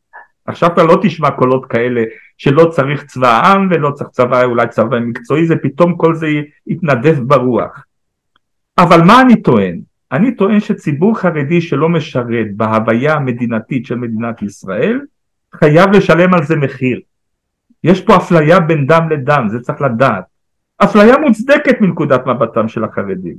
[0.49, 2.03] עכשיו אתה לא תשמע קולות כאלה
[2.39, 6.29] שלא צריך צבא העם ולא צריך צבא אולי צבא מקצועי זה פתאום כל זה
[6.67, 7.85] יתנדף ברוח.
[8.79, 9.81] אבל מה אני טוען?
[10.13, 15.01] אני טוען שציבור חרדי שלא משרת בהוויה המדינתית של מדינת ישראל
[15.55, 17.01] חייב לשלם על זה מחיר.
[17.85, 20.25] יש פה אפליה בין דם לדם זה צריך לדעת.
[20.85, 23.37] אפליה מוצדקת מנקודת מבטם של החרדים.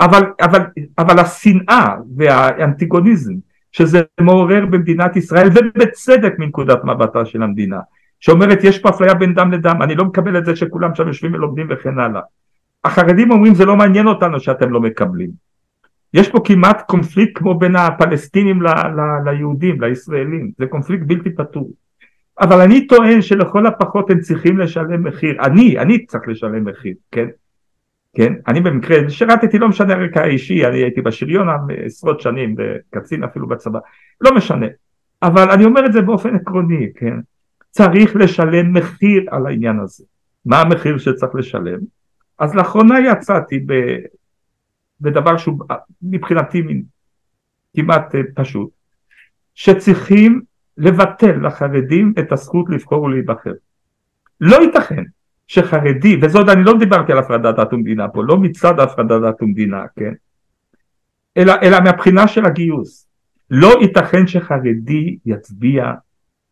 [0.00, 0.60] אבל, אבל,
[0.98, 3.34] אבל השנאה והאנטיגוניזם
[3.78, 7.80] שזה מעורר במדינת ישראל ובצדק מנקודת מבטה של המדינה
[8.20, 11.34] שאומרת יש פה אפליה בין דם לדם אני לא מקבל את זה שכולם שם יושבים
[11.34, 12.20] ולומדים וכן הלאה.
[12.84, 15.30] החרדים אומרים זה לא מעניין אותנו שאתם לא מקבלים.
[16.14, 20.50] יש פה כמעט קונפליקט כמו בין הפלסטינים ל- ל- ליהודים לישראלים.
[20.58, 21.70] זה קונפליקט בלתי פתור.
[22.40, 25.42] אבל אני טוען שלכל הפחות הם צריכים לשלם מחיר.
[25.42, 27.26] אני אני צריך לשלם מחיר כן
[28.16, 28.32] כן?
[28.48, 31.48] אני במקרה שירתתי, לא משנה הרקע האישי, אני הייתי בשריון
[31.84, 32.56] עשרות שנים,
[32.90, 33.78] קצין אפילו בצבא,
[34.20, 34.66] לא משנה.
[35.22, 37.16] אבל אני אומר את זה באופן עקרוני, כן?
[37.70, 40.04] צריך לשלם מחיר על העניין הזה.
[40.46, 41.78] מה המחיר שצריך לשלם?
[42.38, 43.72] אז לאחרונה יצאתי ב,
[45.00, 45.58] בדבר שהוא
[46.02, 46.62] מבחינתי
[47.76, 48.70] כמעט אה, פשוט,
[49.54, 50.40] שצריכים
[50.76, 53.52] לבטל לחרדים את הזכות לבחור ולהיבחר.
[54.40, 55.04] לא ייתכן
[55.48, 59.82] שחרדי, וזאת אני לא דיברתי על הפרדת דת ומדינה פה, לא מצד הפרדת דת ומדינה,
[59.96, 60.12] כן?
[61.36, 63.08] אלא, אלא מהבחינה של הגיוס.
[63.50, 65.92] לא ייתכן שחרדי יצביע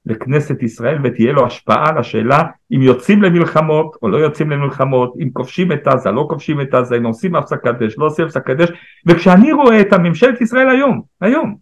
[0.07, 2.43] לכנסת ישראל ותהיה לו השפעה על השאלה
[2.73, 6.97] אם יוצאים למלחמות או לא יוצאים למלחמות, אם כובשים את עזה, לא כובשים את עזה,
[6.97, 8.69] אם עושים הפסקת אש, לא עושים הפסקת אש,
[9.07, 11.57] וכשאני רואה את הממשלת ישראל היום, היום,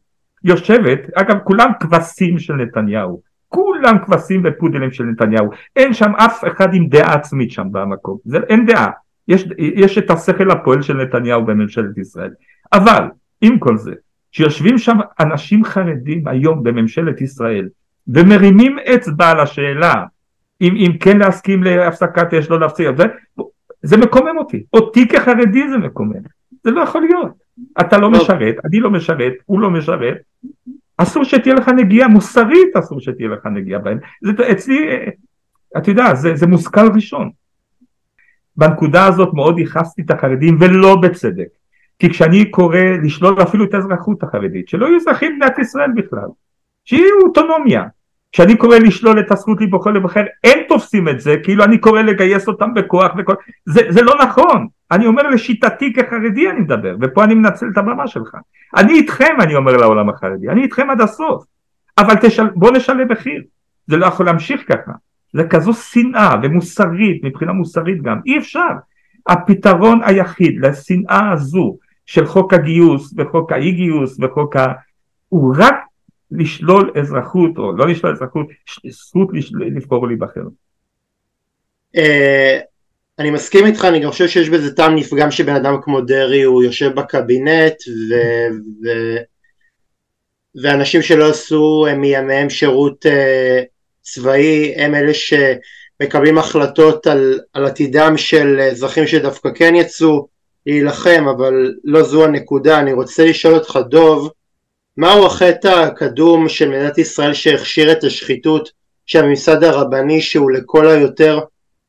[0.45, 3.21] יושבת, אגב כולם כבשים של נתניהו,
[3.55, 8.39] כולם כבשים ופודלים של נתניהו, אין שם אף אחד עם דעה עצמית שם במקום, זה,
[8.49, 8.91] אין דעה,
[9.29, 12.31] יש, יש את השכל הפועל של נתניהו בממשלת ישראל,
[12.73, 13.05] אבל
[13.41, 13.93] עם כל זה,
[14.33, 17.69] שיושבים שם אנשים חרדים היום בממשלת ישראל
[18.09, 20.05] ומרימים אצבע על השאלה
[20.61, 23.05] אם, אם כן להסכים להפסקת אש, לא להפסיק, זה,
[23.83, 26.23] זה מקומם אותי, אותי כחרדי זה מקומם,
[26.65, 27.33] זה לא יכול להיות,
[27.81, 30.17] אתה לא משרת, אני לא משרת, הוא לא משרת,
[30.97, 33.99] אסור שתהיה לך נגיעה, מוסרית אסור שתהיה לך נגיעה בהם.
[34.23, 34.97] זה, אצלי,
[35.77, 37.31] אתה יודע, זה, זה מושכל ראשון.
[38.57, 41.49] בנקודה הזאת מאוד ייחסתי את החרדים ולא בצדק.
[41.99, 46.29] כי כשאני קורא לשלול אפילו את האזרחות החרדית, שלא יהיו אזרחים במדינת ישראל בכלל,
[46.85, 47.85] שיהיו אוטונומיה.
[48.35, 52.49] כשאני קורא לשלול את הזכות לבחור לבחר, אין תופסים את זה, כאילו אני קורא לגייס
[52.49, 53.35] אותם בכוח וכל...
[53.67, 54.67] זה, זה לא נכון.
[54.91, 58.37] אני אומר לשיטתי כחרדי אני מדבר, ופה אני מנצל את הבמה שלך.
[58.77, 61.45] אני איתכם, אני אומר לעולם החרדי, אני איתכם עד הסוף.
[61.99, 62.49] אבל תשל...
[62.55, 63.43] בוא נשלם מחיר.
[63.87, 64.93] זה לא יכול להמשיך ככה.
[65.33, 68.71] זה כזו שנאה ומוסרית, מבחינה מוסרית גם, אי אפשר.
[69.27, 71.77] הפתרון היחיד לשנאה הזו
[72.07, 74.67] של חוק הגיוס וחוק האי גיוס וחוק ה...
[75.29, 75.75] הוא רק
[76.31, 78.47] לשלול אזרחות או לא לשלול אזרחות,
[78.89, 79.29] זכות
[79.75, 80.41] לבחור ולהיבחר.
[81.97, 82.59] אה,
[83.19, 86.63] אני מסכים איתך, אני גם חושב שיש בזה טעם נפגם שבן אדם כמו דרעי הוא
[86.63, 87.75] יושב בקבינט
[88.11, 88.15] ו...
[88.85, 88.89] ו...
[90.63, 93.65] ואנשים שלא עשו מימיהם שירות uh,
[94.03, 100.29] צבאי הם אלה שמקבלים החלטות על, על עתידם של אזרחים שדווקא כן יצאו
[100.67, 102.81] להילחם, אבל לא זו הנקודה.
[102.81, 104.31] אני רוצה לשאול אותך, דוב,
[104.97, 108.69] מהו החטא הקדום של מדינת ישראל שהכשיר את השחיתות
[109.07, 111.41] של הממסד הרבני שהוא לכל היותר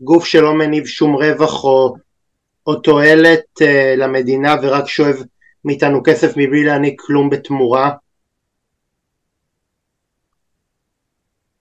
[0.02, 1.96] גוף שלא מניב שום רווח או,
[2.68, 3.66] או תועלת uh,
[3.98, 5.16] למדינה ורק שואב
[5.66, 7.92] מאיתנו כסף מבלי להעניק כלום בתמורה?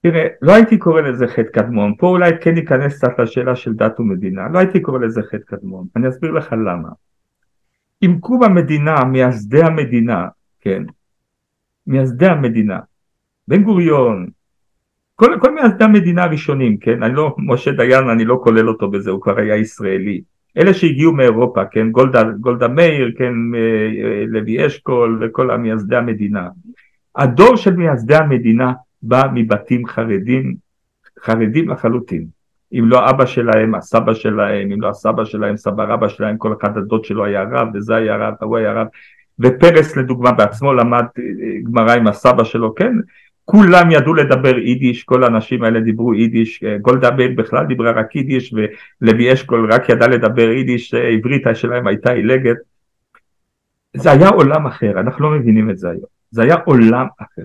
[0.02, 4.00] תראה, לא הייתי קורא לזה חטא קדמון, פה אולי כן ניכנס קצת לשאלה של דת
[4.00, 6.88] ומדינה, לא הייתי קורא לזה חטא קדמון, אני אסביר לך למה.
[8.00, 10.28] עם קום המדינה, מייסדי המדינה,
[10.60, 10.82] כן,
[11.86, 12.78] מייסדי המדינה,
[13.48, 14.26] בן גוריון,
[15.16, 19.10] כל, כל מייסדי המדינה הראשונים, כן, אני לא, משה דיין, אני לא כולל אותו בזה,
[19.10, 20.20] הוא כבר היה ישראלי.
[20.58, 23.60] אלה שהגיעו מאירופה, כן, גולדה, גולדה מאיר, כן, אה,
[24.04, 26.48] אה, לוי אשכול וכל המייסדי המדינה.
[27.16, 28.72] הדור של מייסדי המדינה
[29.02, 30.54] בא מבתים חרדים,
[31.20, 32.26] חרדים לחלוטין.
[32.72, 36.78] אם לא אבא שלהם, הסבא שלהם, אם לא הסבא שלהם, סבא רבא שלהם, כל אחד
[36.78, 38.86] הדוד שלו היה רב, וזה היה רב, והוא היה רב.
[39.38, 41.22] ופרס לדוגמה בעצמו למד אה,
[41.62, 42.92] גמרא עם הסבא שלו, כן?
[43.44, 48.16] כולם ידעו לדבר יידיש, כל האנשים האלה דיברו יידיש, אה, גולדה מאיר בכלל דיברה רק
[48.16, 48.54] יידיש,
[49.00, 52.56] ולוי אשכול רק ידע לדבר יידיש, אה, עברית שלהם הייתה עילגת.
[53.96, 56.04] זה היה עולם אחר, אנחנו לא מבינים את זה היום.
[56.30, 57.42] זה היה עולם אחר.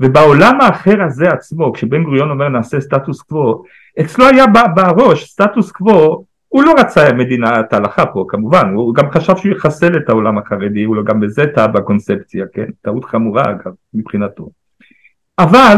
[0.00, 3.62] ובעולם האחר הזה עצמו, כשבן גוריון אומר נעשה סטטוס קוו,
[4.00, 4.44] אצלו היה
[4.74, 9.96] בראש סטטוס קוו, הוא לא רצה מדינת הלכה פה כמובן, הוא גם חשב שהוא יחסל
[9.96, 14.48] את העולם החרדי, הוא לא גם בזה טעה בקונספציה, כן, טעות חמורה אגב מבחינתו.
[15.38, 15.76] אבל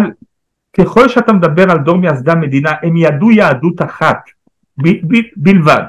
[0.79, 4.19] ככל שאתה מדבר על דור מייסדי המדינה, הם ידעו יהדות אחת
[4.79, 5.83] ב- ב- בלבד,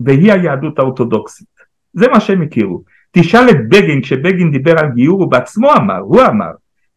[0.00, 1.48] והיא היהדות האורתודוקסית.
[1.92, 2.82] זה מה שהם הכירו.
[3.12, 6.50] תשאל את בגין, כשבגין דיבר על גיור, הוא בעצמו אמר, הוא אמר,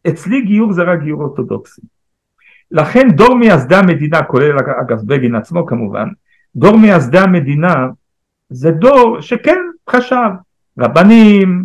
[0.08, 1.82] אצלי גיור זה רק גיור אורתודוקסי.
[2.70, 6.08] לכן דור מייסדי המדינה, כולל אגב בגין עצמו כמובן,
[6.56, 7.86] דור מייסדי המדינה
[8.50, 9.58] זה דור שכן
[9.90, 10.30] חשב,
[10.78, 11.64] רבנים,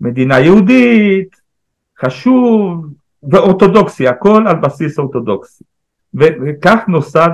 [0.00, 1.36] מדינה יהודית,
[2.00, 2.86] חשוב,
[3.30, 5.64] ואורתודוקסי, הכל על בסיס אורתודוקסי.
[6.14, 7.30] וכך נוסד,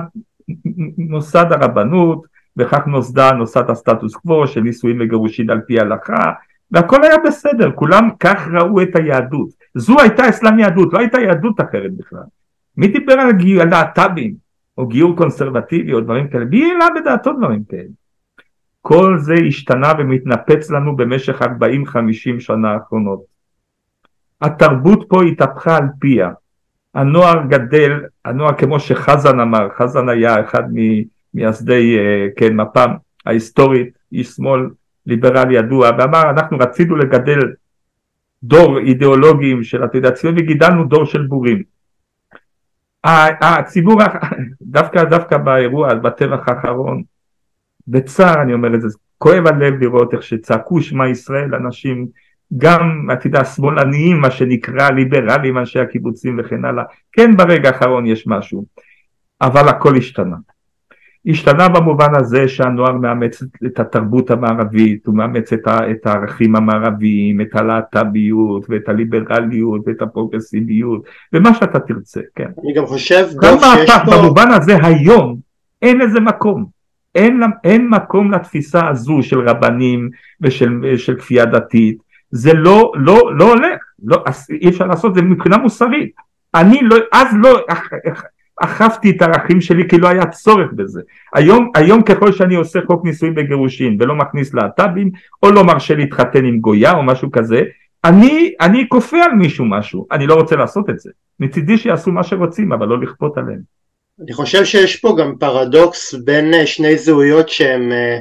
[0.97, 2.25] נוסד הרבנות,
[2.57, 6.31] וכך נוסדה, נוסד הסטטוס קוו של נישואין וגירושין על פי ההלכה,
[6.71, 9.49] והכל היה בסדר, כולם כך ראו את היהדות.
[9.75, 12.23] זו הייתה אסלאם יהדות, לא הייתה יהדות אחרת בכלל.
[12.77, 14.33] מי דיבר על להט"בים,
[14.79, 16.45] או גיור קונסרבטיבי, או דברים כאלה?
[16.45, 17.89] מי העלה בדעתו דברים כאלה?
[18.81, 21.45] כל זה השתנה ומתנפץ לנו במשך 40-50
[22.39, 23.19] שנה האחרונות.
[24.41, 26.29] התרבות פה התהפכה על פיה.
[26.95, 27.91] הנוער גדל,
[28.25, 32.91] הנוער כמו שחזן אמר, חזן היה אחד ממייסדי, אה, כן, מפ"ם
[33.25, 34.69] ההיסטורית, איש שמאל
[35.05, 37.39] ליברלי ידוע, ואמר אנחנו רצינו לגדל
[38.43, 41.63] דור אידיאולוגים של יודע ציון וגידלנו דור של בורים.
[43.03, 44.01] הציבור
[44.61, 47.03] דווקא דווקא באירוע בטבח האחרון
[47.87, 48.87] בצער אני אומר את זה
[49.17, 52.07] כואב הלב לראות איך שצעקו שמע ישראל אנשים
[52.57, 58.27] גם אתה יודע שמאלניים מה שנקרא ליברלים אנשי הקיבוצים וכן הלאה כן ברגע האחרון יש
[58.27, 58.65] משהו
[59.41, 60.35] אבל הכל השתנה
[61.27, 67.41] השתנה במובן הזה שהנוער מאמץ את התרבות המערבית, הוא מאמץ את, ה, את הערכים המערביים,
[67.41, 71.01] את הלהט"ביות ואת הליברליות ואת הפרוגרסיביות
[71.33, 72.49] ומה שאתה תרצה, כן.
[72.63, 74.17] אני גם חושב דב שיש פה...
[74.17, 75.37] במובן הזה היום
[75.81, 76.65] אין לזה מקום,
[77.15, 80.09] אין, אין מקום לתפיסה הזו של רבנים
[80.41, 81.97] ושל כפייה דתית,
[82.31, 84.23] זה לא, לא, לא הולך, לא,
[84.61, 86.11] אי אפשר לעשות את זה מבחינה מוסרית.
[86.55, 87.59] אני לא, אז לא
[88.59, 91.01] אכפתי את הערכים שלי כי לא היה צורך בזה.
[91.33, 95.11] היום, היום ככל שאני עושה חוק נישואים וגירושין ולא מכניס להט"בים
[95.43, 97.61] או לא מרשה להתחתן עם גויה או משהו כזה,
[98.05, 101.09] אני, אני כופה על מישהו משהו, אני לא רוצה לעשות את זה.
[101.39, 103.59] מצידי שיעשו מה שרוצים אבל לא לכפות עליהם.
[104.23, 108.17] אני חושב שיש פה גם פרדוקס בין אה, שני זהויות שהן אה,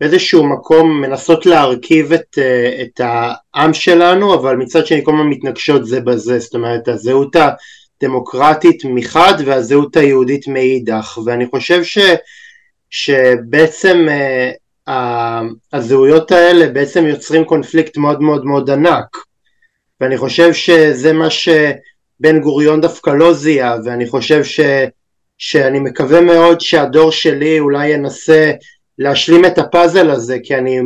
[0.00, 2.38] באיזשהו מקום מנסות להרכיב את,
[2.82, 7.36] את העם שלנו, אבל מצד שני כל הזמן מתנגשות זה בזה, זאת אומרת הזהות
[8.02, 11.98] הדמוקרטית מחד והזהות היהודית מאידך, ואני חושב ש,
[12.90, 14.06] שבעצם
[15.72, 19.16] הזהויות האלה בעצם יוצרים קונפליקט מאוד מאוד מאוד ענק.
[20.00, 24.60] ואני חושב שזה מה שבן גוריון דווקא לא זיהה ואני חושב ש,
[25.38, 28.52] שאני מקווה מאוד שהדור שלי אולי ינסה
[28.98, 30.80] להשלים את הפאזל הזה כי אני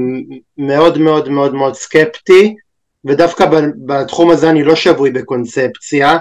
[0.58, 2.54] מאוד מאוד מאוד מאוד סקפטי
[3.04, 3.46] ודווקא
[3.86, 6.08] בתחום הזה אני לא שבוי בקונספציה.
[6.08, 6.18] אה,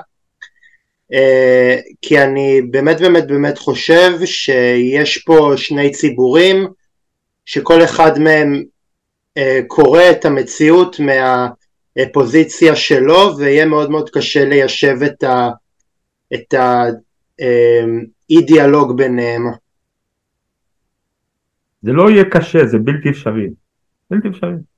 [2.02, 6.68] כי אני באמת באמת באמת חושב שיש פה שני ציבורים
[7.46, 8.64] שכל אחד מהם
[9.38, 15.50] אה, קורא את המציאות מהפוזיציה שלו ויהיה מאוד מאוד קשה ליישב את, ה,
[16.34, 19.44] את האי אה, דיאלוג ביניהם.
[21.82, 23.50] זה לא יהיה קשה, זה בלתי אפשרי.
[24.12, 24.69] בלתי אפשרי.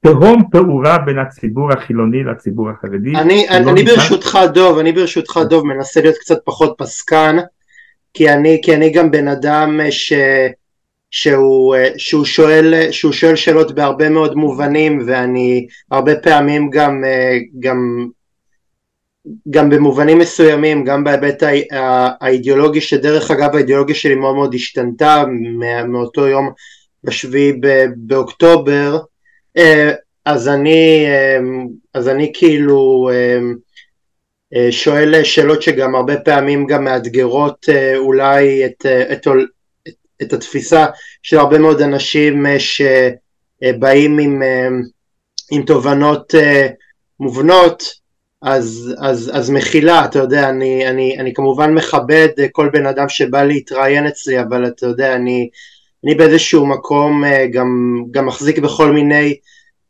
[0.00, 3.10] תהום פעורה בין הציבור החילוני לציבור החרדי.
[3.10, 7.36] אני, אני, אני ברשותך דוב, אני ברשותך דוב מנסה להיות קצת פחות פסקן,
[8.14, 10.12] כי אני, כי אני גם בן אדם ש...
[11.10, 17.38] שהוא, אה, שהוא, שואל, שהוא שואל שאלות בהרבה מאוד מובנים ואני הרבה פעמים גם, אה,
[17.60, 18.08] גם,
[19.50, 21.42] גם במובנים מסוימים, גם בהיבט
[22.20, 25.24] האידיאולוגי, שדרך אגב האידיאולוגיה שלי מאוד מאוד השתנתה
[25.88, 26.50] מאותו יום
[27.04, 27.52] בשביעי
[27.96, 29.00] באוקטובר, אה,
[30.24, 31.06] אז אני,
[31.94, 33.10] אז אני כאילו
[34.70, 39.26] שואל שאלות שגם הרבה פעמים גם מאתגרות אולי את, את,
[40.22, 40.86] את התפיסה
[41.22, 44.68] של הרבה מאוד אנשים אה, שבאים עם, אה,
[45.50, 46.68] עם תובנות אה,
[47.20, 48.06] מובנות
[48.42, 53.42] אז, אז, אז מחילה, אתה יודע, אני, אני, אני כמובן מכבד כל בן אדם שבא
[53.42, 55.48] להתראיין אצלי, אבל אתה יודע, אני,
[56.04, 57.22] אני באיזשהו מקום
[57.52, 59.36] גם, גם מחזיק בכל מיני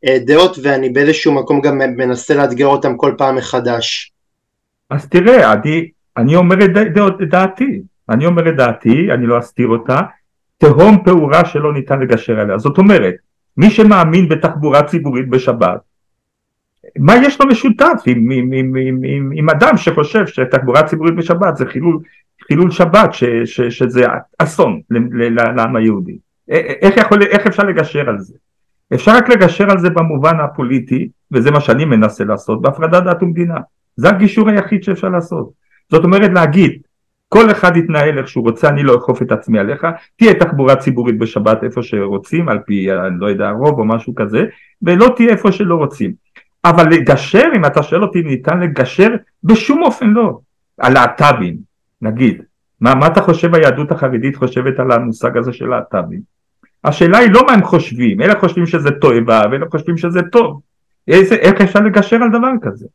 [0.05, 4.11] דעות, ואני באיזשהו מקום גם מנסה לאתגר אותם כל פעם מחדש.
[4.89, 9.97] אז תראה, אני, אני אומר את דעתי, אני אומר את דעתי, אני לא אסתיר אותה,
[10.57, 12.57] תהום פעורה שלא ניתן לגשר עליה.
[12.57, 13.13] זאת אומרת,
[13.57, 15.79] מי שמאמין בתחבורה ציבורית בשבת,
[16.99, 21.57] מה יש לו משותף עם, עם, עם, עם, עם, עם אדם שחושב שתחבורה ציבורית בשבת
[21.57, 21.99] זה חילול,
[22.47, 24.05] חילול שבת, ש, ש, שזה
[24.39, 24.81] אסון
[25.55, 26.17] לעם היהודי?
[26.49, 28.33] איך, יכול, איך אפשר לגשר על זה?
[28.93, 33.57] אפשר רק לגשר על זה במובן הפוליטי, וזה מה שאני מנסה לעשות, בהפרדת דת ומדינה.
[33.95, 35.49] זה הגישור היחיד שאפשר לעשות.
[35.91, 36.81] זאת אומרת להגיד,
[37.29, 41.19] כל אחד יתנהל איך שהוא רוצה, אני לא אכוף את עצמי עליך, תהיה תחבורה ציבורית
[41.19, 44.45] בשבת איפה שרוצים, על פי, אני לא יודע, הרוב או משהו כזה,
[44.81, 46.11] ולא תהיה איפה שלא רוצים.
[46.65, 49.09] אבל לגשר, אם אתה שואל אותי אם ניתן לגשר,
[49.43, 50.39] בשום אופן לא.
[50.79, 51.66] הלהט"בים,
[52.01, 52.41] נגיד,
[52.81, 56.21] מה, מה אתה חושב היהדות החרדית חושבת על המושג הזה של להט"בים?
[56.83, 60.61] השאלה היא לא מה הם חושבים, אלה חושבים שזה תועבה ואלה חושבים שזה טוב.
[61.07, 62.85] איזה, איך אפשר לגשר על דבר כזה?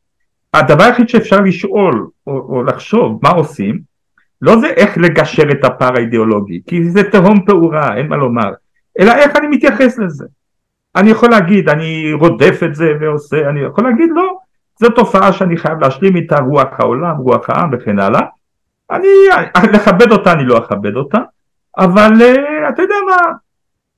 [0.54, 3.80] הדבר היחיד שאפשר לשאול או, או לחשוב מה עושים
[4.42, 8.52] לא זה איך לגשר את הפער האידיאולוגי, כי זה תהום פעורה, אין מה לומר,
[9.00, 10.26] אלא איך אני מתייחס לזה.
[10.96, 14.36] אני יכול להגיד, אני רודף את זה ועושה, אני יכול להגיד לא,
[14.80, 18.20] זו תופעה שאני חייב להשלים איתה רוח העולם, רוח העם וכן הלאה.
[18.92, 19.08] אני,
[19.72, 21.18] לכבד אותה אני לא אכבד אותה,
[21.78, 23.16] אבל uh, אתה יודע מה,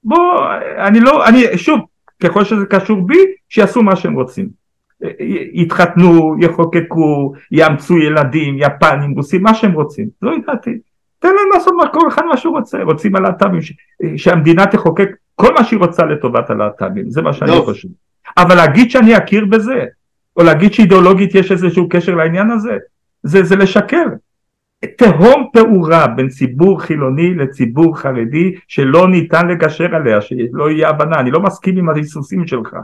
[0.04, 0.46] בוא,
[0.78, 1.80] אני לא, אני, שוב,
[2.22, 3.18] ככל שזה קשור בי,
[3.48, 4.64] שיעשו מה שהם רוצים.
[5.52, 10.08] יתחתנו, יחוקקו, יאמצו ילדים, יפנים, רוסים, מה שהם רוצים.
[10.22, 10.78] לא ידעתי.
[11.18, 12.82] תן להם לעשות מה כל אחד מה שהוא רוצה.
[12.82, 13.60] רוצים הלהט"בים,
[14.16, 17.62] שהמדינה תחוקק כל מה שהיא רוצה לטובת הלהט"בים, זה מה שאני לא.
[17.64, 17.88] חושב.
[18.36, 19.84] אבל להגיד שאני אכיר בזה,
[20.36, 22.78] או להגיד שאידיאולוגית יש איזשהו קשר לעניין הזה,
[23.22, 24.06] זה, זה לשקר.
[24.96, 31.30] תהום פעורה בין ציבור חילוני לציבור חרדי שלא ניתן לגשר עליה, שלא יהיה הבנה, אני
[31.30, 32.76] לא מסכים עם ההיסוסים שלך,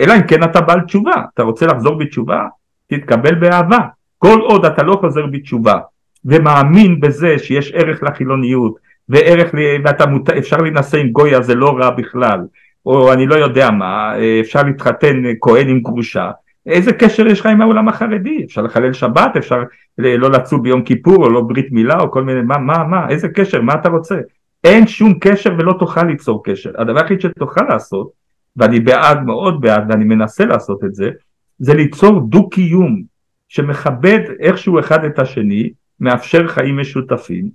[0.00, 2.44] אלא אם כן אתה בעל תשובה, אתה רוצה לחזור בתשובה,
[2.86, 3.78] תתקבל באהבה.
[4.18, 5.78] כל עוד אתה לא חוזר בתשובה
[6.24, 8.74] ומאמין בזה שיש ערך לחילוניות
[9.08, 9.54] וערך,
[9.84, 10.30] ואתה מות...
[10.30, 12.40] אפשר להינשא עם גויה זה לא רע בכלל,
[12.86, 16.30] או אני לא יודע מה, אפשר להתחתן כהן עם גרושה,
[16.68, 18.44] איזה קשר יש לך עם העולם החרדי?
[18.44, 19.62] אפשר לחלל שבת, אפשר
[19.98, 23.28] לא לצום ביום כיפור או לא ברית מילה או כל מיני, מה, מה, מה, איזה
[23.28, 24.16] קשר, מה אתה רוצה?
[24.64, 26.70] אין שום קשר ולא תוכל ליצור קשר.
[26.78, 28.10] הדבר היחיד שתוכל לעשות
[28.56, 31.10] ואני בעד, מאוד בעד, ואני מנסה לעשות את זה,
[31.58, 33.02] זה ליצור דו-קיום
[33.48, 37.50] שמכבד איכשהו אחד את השני, מאפשר חיים משותפים,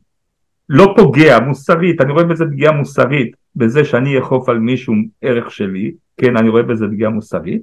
[0.69, 5.91] לא פוגע מוסרית, אני רואה בזה פגיעה מוסרית, בזה שאני אכוף על מישהו ערך שלי,
[6.17, 7.61] כן, אני רואה בזה פגיעה מוסרית,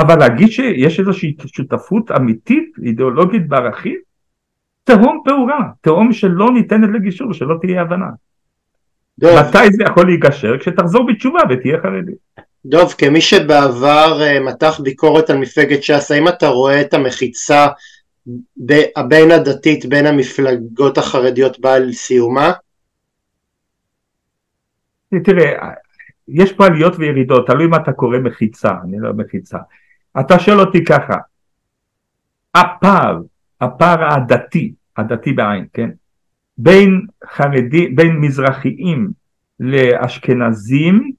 [0.00, 3.98] אבל להגיד שיש איזושהי שותפות אמיתית, אידיאולוגית בערכים,
[4.84, 8.06] תהום פעורה, תהום שלא ניתנת לגישור, שלא תהיה הבנה.
[9.18, 9.30] דוב.
[9.40, 10.58] מתי זה יכול להיגשר?
[10.58, 12.12] כשתחזור בתשובה ותהיה חרדי.
[12.64, 17.66] דוב, כמי שבעבר uh, מתח ביקורת על מפלגת ש"ס, האם אתה רואה את המחיצה
[18.96, 22.52] הבין הדתית בין המפלגות החרדיות באה לסיומה?
[25.24, 25.70] תראה,
[26.28, 29.58] יש פה עליות וירידות, תלוי מה אתה קורא מחיצה, אני לא מחיצה.
[30.20, 31.16] אתה שואל אותי ככה,
[32.54, 33.20] הפער,
[33.60, 35.90] הפער הדתי, הדתי בעין, כן?
[36.58, 39.10] בין חרדי, בין מזרחיים
[39.60, 41.10] לאשכנזים,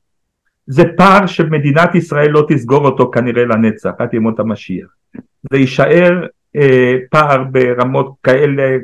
[0.67, 4.87] זה פער שמדינת ישראל לא תסגור אותו כנראה לנצח, עד ימות המשיח.
[5.51, 6.25] זה יישאר
[6.55, 8.77] אה, פער ברמות כאלה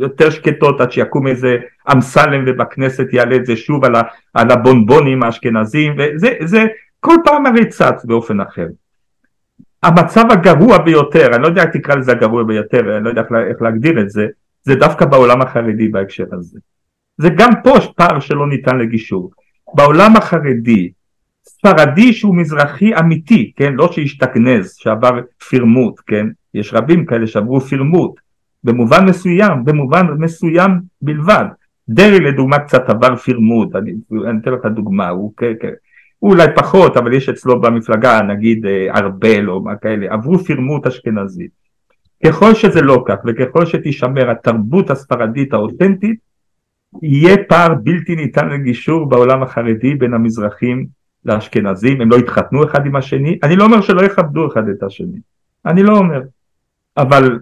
[0.00, 1.56] יותר שקטות עד שיקום איזה
[1.92, 4.02] אמסלם ובכנסת יעלה את זה שוב על, ה,
[4.34, 6.64] על הבונבונים האשכנזים וזה זה
[7.00, 8.66] כל פעם הרי צץ באופן אחר.
[9.84, 13.62] המצב הגרוע ביותר, אני לא יודע איך תקרא לזה הגרוע ביותר, אני לא יודע איך
[13.62, 14.26] להגדיר את זה,
[14.62, 16.58] זה דווקא בעולם החרדי בהקשר הזה.
[17.18, 19.30] זה גם פה פער שלא ניתן לגישור.
[19.74, 20.90] בעולם החרדי,
[21.44, 28.20] ספרדי שהוא מזרחי אמיתי, כן, לא שהשתכנז, שעבר פירמוט, כן, יש רבים כאלה שעברו פירמוט,
[28.64, 30.70] במובן מסוים, במובן מסוים
[31.02, 31.44] בלבד.
[31.88, 33.92] דרעי לדוגמה קצת עבר פירמוט, אני,
[34.28, 35.70] אני אתן לך דוגמה, הוא, הוא
[36.24, 41.48] אולי פחות, אבל יש אצלו במפלגה נגיד אה, ארבל או מה כאלה, עברו פירמוט אשכנזי.
[42.26, 46.18] ככל שזה לא כך וככל שתישמר התרבות הספרדית האותנטית,
[47.02, 50.86] יהיה פער בלתי ניתן לגישור בעולם החרדי בין המזרחים
[51.24, 55.18] לאשכנזים, הם לא יתחתנו אחד עם השני, אני לא אומר שלא יכבדו אחד את השני,
[55.66, 56.20] אני לא אומר,
[56.96, 57.38] אבל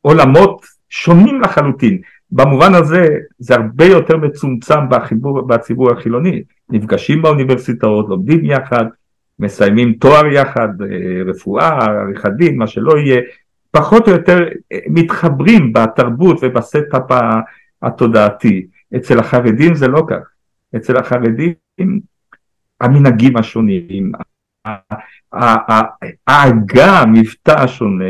[0.00, 1.98] עולמות שונים לחלוטין.
[2.30, 3.08] במובן הזה
[3.38, 6.42] זה הרבה יותר מצומצם בחיבור, בציבור החילוני.
[6.70, 8.84] נפגשים באוניברסיטאות, לומדים יחד,
[9.38, 13.20] מסיימים תואר יחד, אה, רפואה, עריכת דין, מה שלא יהיה,
[13.70, 17.10] פחות או יותר אה, מתחברים בתרבות וב setup
[17.82, 18.66] התודעתי.
[18.96, 20.28] אצל החרדים זה לא כך.
[20.76, 21.52] אצל החרדים
[22.80, 24.12] המנהגים השונים,
[26.26, 28.04] העגה, המבטא השונה,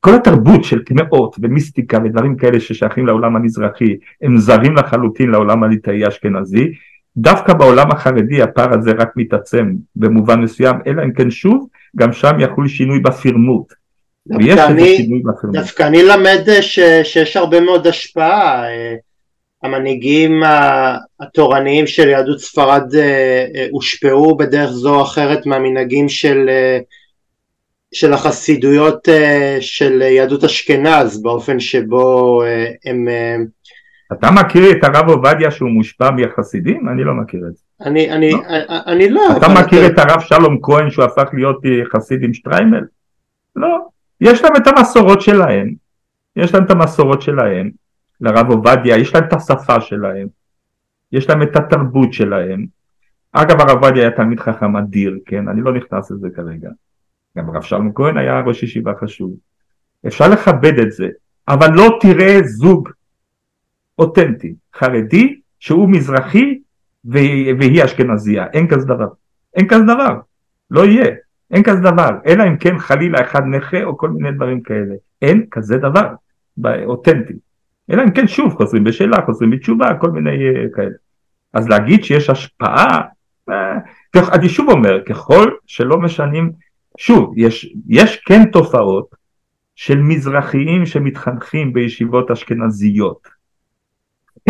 [0.00, 6.08] כל התרבות של קמעות ומיסטיקה ודברים כאלה ששייכים לעולם המזרחי הם זרים לחלוטין לעולם הליטאי
[6.08, 6.72] אשכנזי
[7.16, 12.40] דווקא בעולם החרדי הפער הזה רק מתעצם במובן מסוים אלא אם כן שוב גם שם
[12.40, 13.72] יחול שינוי בפירמות
[14.28, 15.22] דווקא אני,
[15.52, 18.94] דווקא אני למד ש, שיש הרבה מאוד השפעה אה,
[19.62, 20.42] המנהיגים
[21.20, 26.78] התורניים של יהדות ספרד אה, אה, הושפעו בדרך זו או אחרת מהמנהגים של, אה,
[27.92, 29.08] של החסידויות
[29.60, 32.42] של יהדות אשכנז באופן שבו
[32.84, 33.06] הם...
[34.12, 36.88] אתה מכיר את הרב עובדיה שהוא מושפע מהחסידים?
[36.88, 37.62] אני לא מכיר את זה.
[37.80, 38.38] אני, אני, לא?
[38.86, 39.22] אני לא.
[39.36, 41.60] אתה מכיר את הרב שלום כהן שהוא הפך להיות
[41.92, 42.84] חסיד עם שטריימל?
[43.56, 43.78] לא.
[44.20, 45.74] יש להם את המסורות שלהם.
[46.36, 47.70] יש להם את המסורות שלהם.
[48.20, 50.26] לרב עובדיה, יש להם את השפה שלהם,
[51.12, 52.66] יש להם את התרבות שלהם.
[53.32, 56.68] אגב הרב עובדיה היה תלמיד חכם אדיר, כן, אני לא נכנס לזה כרגע.
[57.36, 59.34] גם הרב שלום כהן היה ראש ישיבה חשוב.
[60.06, 61.08] אפשר לכבד את זה,
[61.48, 62.88] אבל לא תראה זוג
[63.98, 66.58] אותנטי, חרדי, שהוא מזרחי
[67.04, 69.08] והיא אשכנזייה, אין כזה דבר.
[69.54, 70.20] אין כזה דבר,
[70.70, 71.14] לא יהיה,
[71.50, 74.94] אין כזה דבר, אלא אם כן חלילה אחד נכה או כל מיני דברים כאלה.
[75.22, 76.14] אין כזה דבר,
[76.84, 77.34] אותנטי.
[77.90, 80.94] אלא אם כן שוב חוזרים בשאלה, חוזרים בתשובה, כל מיני uh, כאלה.
[81.52, 83.00] אז להגיד שיש השפעה,
[83.50, 83.52] uh,
[84.16, 86.52] אני שוב אומר, ככל שלא משנים,
[86.98, 89.14] שוב, יש, יש כן תופעות
[89.74, 93.28] של מזרחיים שמתחנכים בישיבות אשכנזיות.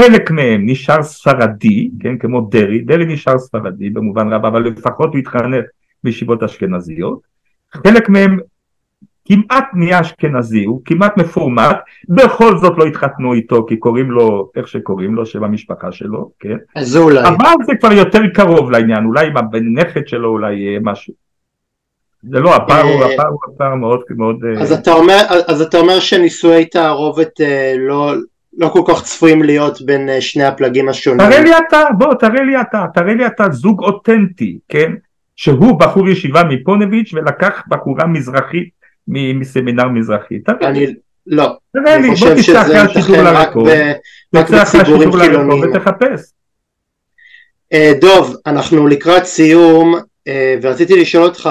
[0.01, 5.19] חלק מהם נשאר ספרדי, כן, כמו דרעי, דרעי נשאר ספרדי במובן רב, אבל לפחות הוא
[5.19, 5.65] התחנך
[6.05, 7.21] בישיבות אשכנזיות.
[7.73, 8.39] חלק מהם
[9.25, 11.77] כמעט נהיה אשכנזי, הוא כמעט מפורמט,
[12.09, 16.57] בכל זאת לא התחתנו איתו כי קוראים לו איך שקוראים לו, שם המשפחה שלו, כן?
[16.77, 17.21] אז זה אולי.
[17.21, 21.28] אבל זה כבר יותר קרוב לעניין, אולי עם הנכד שלו אולי משהו.
[22.23, 24.37] זה לא, הפער הוא, אה, הפער הוא הפער מאוד מאוד...
[24.45, 28.15] אה, אז אתה אומר, אז אתה אומר שנישואי תערובת אה, לא,
[28.59, 31.27] לא כל כך צפויים להיות בין שני הפלגים השונים.
[31.27, 34.93] תראה לי אתה, בוא תראה לי אתה, תראה לי אתה זוג אותנטי, כן?
[35.37, 38.69] שהוא בחור ישיבה מפונביץ' ולקח בחורה מזרחית
[39.09, 40.35] מסמינר מזרחי.
[40.63, 40.87] אני
[41.27, 41.57] לא.
[41.73, 43.69] תראה לי, בוא תצא אחרי השידור לרחוב,
[44.31, 46.21] תצא אחרי השידור לרחוב ותחפש.
[48.01, 49.95] דוב, אנחנו לקראת סיום,
[50.63, 51.51] ורציתי לשאול אותך,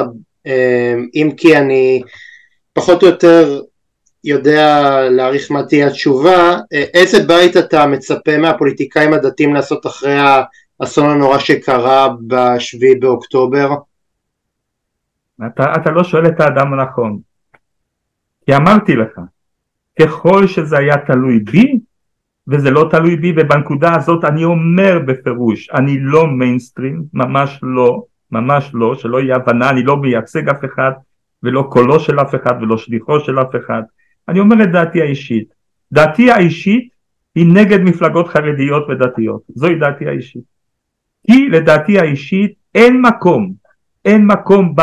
[1.16, 2.02] אם כי אני
[2.74, 3.62] פחות או יותר
[4.24, 10.18] יודע להעריך מה תהיה התשובה, איזה בית אתה מצפה מהפוליטיקאים הדתיים לעשות אחרי
[10.80, 13.70] האסון הנורא שקרה בשביעי באוקטובר?
[15.48, 17.20] אתה, אתה לא שואל את האדם הנכון.
[18.46, 19.20] כי אמרתי לך,
[20.00, 21.80] ככל שזה היה תלוי בי,
[22.48, 28.72] וזה לא תלוי בי ובנקודה הזאת אני אומר בפירוש אני לא מיינסטרים ממש לא ממש
[28.74, 30.92] לא שלא יהיה הבנה אני לא מייצג אף אחד
[31.44, 33.82] ולא קולו של אף אחד ולא שליחו של אף אחד.
[34.28, 35.48] אני אומר את דעתי האישית.
[35.92, 36.90] דעתי האישית
[37.36, 39.42] היא נגד מפלגות חרדיות ודתיות.
[39.56, 40.44] זוהי דעתי האישית.
[41.28, 43.54] כי לדעתי האישית אין מקום
[44.08, 44.76] אין מקום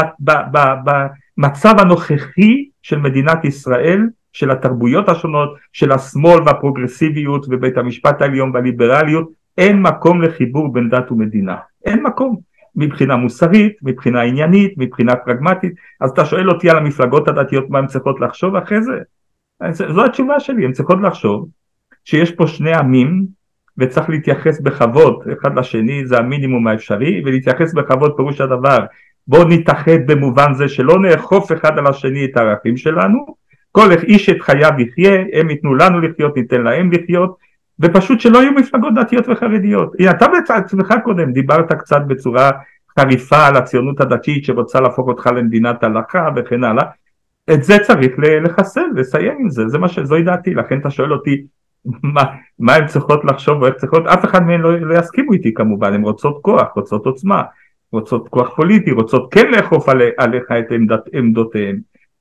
[0.84, 4.00] במצב הנוכחי של מדינת ישראל
[4.32, 11.12] של התרבויות השונות, של השמאל והפרוגרסיביות ובית המשפט העליון והליברליות, אין מקום לחיבור בין דת
[11.12, 12.36] ומדינה, אין מקום,
[12.76, 17.86] מבחינה מוסרית, מבחינה עניינית, מבחינה פרגמטית, אז אתה שואל אותי על המפלגות הדתיות מה הן
[17.86, 18.98] צריכות לחשוב אחרי זה?
[19.70, 21.48] זו התשובה שלי, הן צריכות לחשוב
[22.04, 23.26] שיש פה שני עמים
[23.78, 28.78] וצריך להתייחס בכבוד אחד לשני, זה המינימום האפשרי, ולהתייחס בכבוד פירוש הדבר.
[29.26, 33.26] בואו נתאחד במובן זה שלא נאכוף אחד על השני את הערכים שלנו.
[33.72, 37.36] כל איש את חייו יחיה, הם ייתנו לנו לחיות, ניתן להם לחיות,
[37.80, 39.92] ופשוט שלא יהיו מפלגות דתיות וחרדיות.
[39.98, 42.50] הנה, אתה בעצמך קודם דיברת קצת בצורה
[42.98, 46.84] חריפה על הציונות הדתית שרוצה להפוך אותך למדינת הלכה וכן הלאה.
[47.52, 51.44] את זה צריך לחסל, לסיים עם זה, זה מה שזוהי דעתי, לכן אתה שואל אותי
[52.02, 52.22] מה,
[52.58, 56.02] מה הן צריכות לחשוב ואיך צריכות, אף אחד מהן לא, לא יסכימו איתי כמובן, הן
[56.02, 57.42] רוצות כוח, רוצות עוצמה,
[57.92, 61.80] רוצות כוח פוליטי, רוצות כן לאכוף עליך את עמדת, עמדותיהן.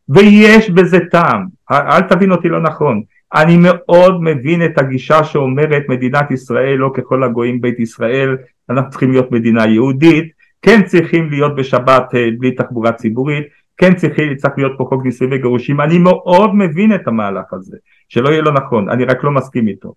[0.10, 3.02] ויש בזה טעם, אל תבין אותי לא נכון,
[3.34, 8.38] אני מאוד מבין את הגישה שאומרת מדינת ישראל לא ככל הגויים בית ישראל,
[8.70, 10.32] אנחנו צריכים להיות מדינה יהודית,
[10.62, 13.46] כן צריכים להיות בשבת אה, בלי תחבורה ציבורית,
[13.78, 17.78] כן צריכים, צריך להיות פה חוק נישואים וגירושים, אני מאוד מבין את המהלך הזה,
[18.10, 19.94] שלא יהיה לא נכון, אני רק לא מסכים איתו,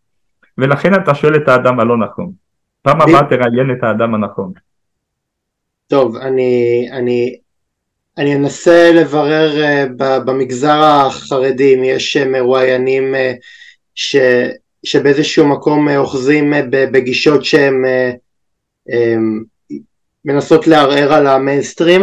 [0.58, 2.30] ולכן אתה שואל את האדם הלא נכון,
[2.82, 4.52] פעם הבאה תראיין את האדם הנכון.
[5.88, 7.36] טוב, אני, אני
[8.18, 13.18] אני אנסה לברר uh, במגזר החרדי אם יש uh, מרואיינים uh,
[13.94, 14.16] ש,
[14.84, 17.84] שבאיזשהו מקום אוחזים בגישות שהן
[20.24, 22.02] מנסות לערער על המיינסטרים.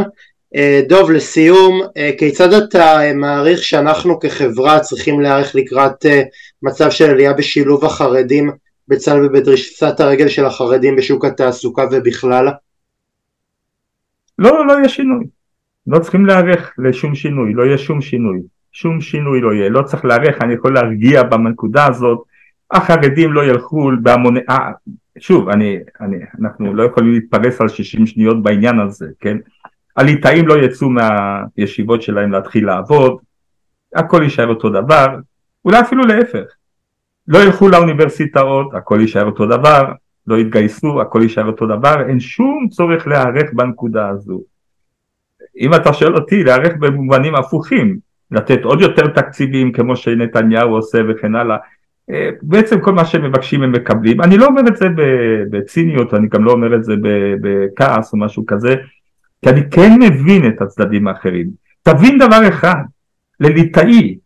[0.87, 1.81] דוב, לסיום,
[2.17, 6.05] כיצד אתה מעריך שאנחנו כחברה צריכים להיערך לקראת
[6.63, 8.51] מצב של עלייה בשילוב החרדים
[8.87, 12.47] בצה"ל ובדריסת הרגל של החרדים בשוק התעסוקה ובכלל?
[14.39, 15.25] לא, לא יהיה שינוי.
[15.87, 18.39] לא צריכים להיערך לשום שינוי, לא יהיה שום שינוי,
[18.71, 22.23] שום שינוי לא יהיה, לא צריך להיערך, אני יכול להרגיע בנקודה הזאת,
[22.71, 24.71] החרדים לא ילכו בהמוני, אה,
[25.19, 29.37] שוב, אני, אני, אנחנו לא יכולים להתפרס על 60 שניות בעניין הזה, כן?
[29.97, 33.17] הליטאים לא יצאו מהישיבות שלהם להתחיל לעבוד,
[33.95, 35.07] הכל יישאר אותו דבר,
[35.65, 36.45] אולי אפילו להפך,
[37.27, 39.91] לא ילכו לאוניברסיטאות, הכל יישאר אותו דבר,
[40.27, 44.52] לא יתגייסו, הכל יישאר אותו דבר, אין שום צורך להיערך בנקודה הזו.
[45.59, 47.97] אם אתה שואל אותי, להיערך במובנים הפוכים,
[48.31, 51.57] לתת עוד יותר תקציבים כמו שנתניהו עושה וכן הלאה,
[52.11, 54.87] אה, בעצם כל מה שהם מבקשים הם מקבלים, אני לא אומר את זה
[55.49, 56.93] בציניות, אני גם לא אומר את זה
[57.41, 58.75] בכעס או משהו כזה,
[59.41, 61.49] כי אני כן מבין את הצדדים האחרים.
[61.83, 62.83] תבין דבר אחד,
[63.39, 64.17] לליטאי,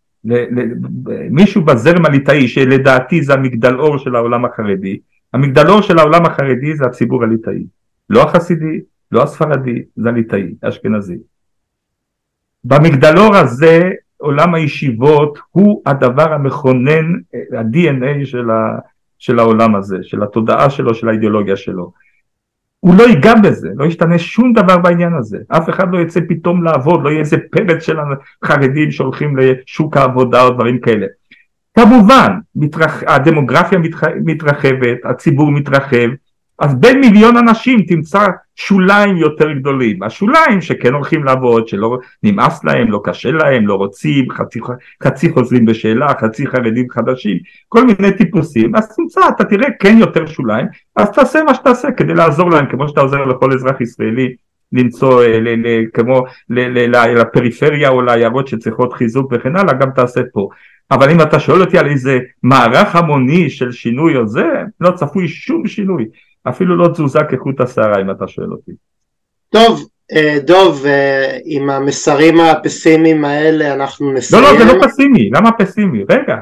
[1.30, 5.00] מישהו בזרם הליטאי שלדעתי זה המגדלור של העולם החרדי,
[5.34, 7.64] המגדלור של העולם החרדי זה הציבור הליטאי,
[8.10, 8.80] לא החסידי,
[9.12, 11.18] לא הספרדי, זה הליטאי, אשכנזי.
[12.64, 17.14] במגדלור הזה עולם הישיבות הוא הדבר המכונן,
[17.58, 18.80] ה-DNA של, ה,
[19.20, 21.92] של העולם הזה, של התודעה שלו, של האידיאולוגיה שלו.
[22.80, 26.64] הוא לא ייגע בזה, לא ישתנה שום דבר בעניין הזה, אף אחד לא יצא פתאום
[26.64, 27.98] לעבוד, לא יהיה איזה פרץ של
[28.44, 31.08] החרדים שהולכים לשוק העבודה או דברים כאלה.
[31.76, 33.04] כמובן, מתרח...
[33.08, 34.04] הדמוגרפיה מתרח...
[34.26, 36.08] מתרחבת, הציבור מתרחב,
[36.60, 42.92] אז בין מיליון אנשים תמצא שוליים יותר גדולים, השוליים שכן הולכים לעבוד, שלא נמאס להם,
[42.92, 44.60] לא קשה להם, לא רוצים, חצי,
[45.04, 47.38] חצי חוזרים בשאלה, חצי חרדים חדשים,
[47.68, 52.14] כל מיני טיפוסים, אז תמצא, אתה תראה כן יותר שוליים, אז תעשה מה שתעשה כדי
[52.14, 54.34] לעזור להם, כמו שאתה עוזר לכל אזרח ישראלי
[54.74, 59.74] למצוא ל, ל, ל, כמו ל, ל, ל, לפריפריה או לעיירות שצריכות חיזוק וכן הלאה,
[59.74, 60.50] גם תעשה פה.
[60.92, 64.48] אבל אם אתה שואל אותי על איזה מערך המוני של שינוי או זה,
[64.82, 66.06] לא צפוי שום שינוי.
[66.50, 68.72] אפילו לא תזוזה כחוט השערה אם אתה שואל אותי.
[69.50, 74.44] טוב, אה, דוב, אה, עם המסרים הפסימיים האלה אנחנו נסיים.
[74.44, 76.04] לא, לא, זה לא פסימי, למה פסימי?
[76.10, 76.36] רגע,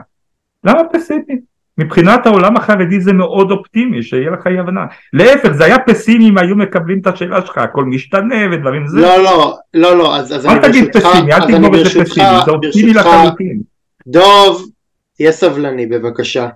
[0.63, 1.39] למה פסימי?
[1.77, 4.85] מבחינת העולם החרדי זה מאוד אופטימי, שיהיה לך אי הבנה.
[5.13, 9.01] להפך, זה היה פסימי אם היו מקבלים את השאלה שלך, הכל משתנה ודברים זה.
[9.01, 10.65] לא, לא, לא, לא, אז, אז אני ברשותך...
[10.65, 13.59] אל תגיד פסימי, אל תגמור את זה פסימי, זה אופטימי לחלוטין.
[14.07, 14.69] דוב,
[15.15, 16.47] תהיה סבלני בבקשה.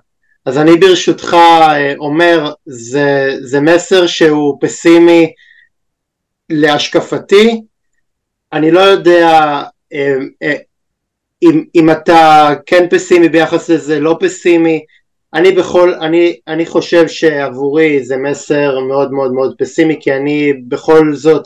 [0.46, 5.32] אז אני ברשותך אה, אומר, זה, זה מסר שהוא פסימי
[6.50, 7.62] להשקפתי,
[8.52, 9.28] אני לא יודע
[9.92, 10.54] אה, אה,
[11.42, 14.84] אם, אם אתה כן פסימי ביחס לזה, לא פסימי,
[15.34, 21.14] אני בכל, אני, אני חושב שעבורי זה מסר מאוד מאוד מאוד פסימי כי אני בכל
[21.14, 21.42] זאת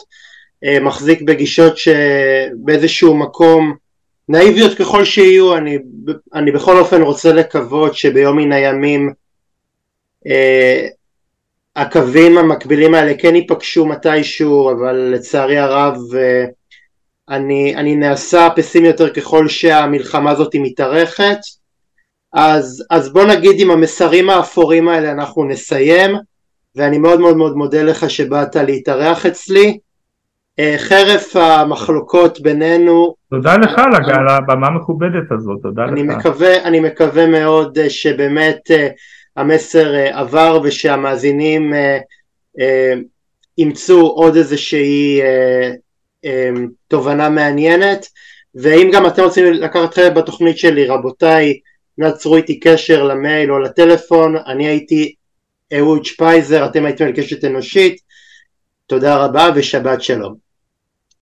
[0.82, 3.74] מחזיק בגישות שבאיזשהו מקום
[4.28, 5.78] נאיביות ככל שיהיו אני,
[6.34, 9.12] אני בכל אופן רוצה לקוות שביום מן הימים
[10.26, 10.86] אה,
[11.76, 16.44] הקווים המקבילים האלה כן ייפגשו מתישהו אבל לצערי הרב אה,
[17.28, 21.38] אני, אני נעשה פסימי יותר ככל שהמלחמה הזאת מתארכת.
[22.32, 26.10] אז, אז בוא נגיד עם המסרים האפורים האלה אנחנו נסיים
[26.76, 29.78] ואני מאוד מאוד מאוד מודה לך שבאת להתארח אצלי
[30.76, 36.16] חרף המחלוקות בינינו תודה לך על הבמה המכובדת הזאת, תודה אני לך.
[36.16, 38.88] מקווה, אני מקווה מאוד אה, שבאמת אה,
[39.36, 41.72] המסר עבר ושהמאזינים
[43.58, 45.20] ימצאו עוד איזושהי
[46.88, 48.06] תובנה מעניינת.
[48.54, 51.58] ואם גם אתם רוצים לקחת חלק בתוכנית שלי רבותיי
[51.98, 54.36] נעצרו איתי קשר למייל או לטלפון.
[54.46, 55.14] אני הייתי
[55.78, 57.96] אהוד שפייזר אתם הייתם על קשת אנושית.
[58.86, 60.43] תודה רבה ושבת שלום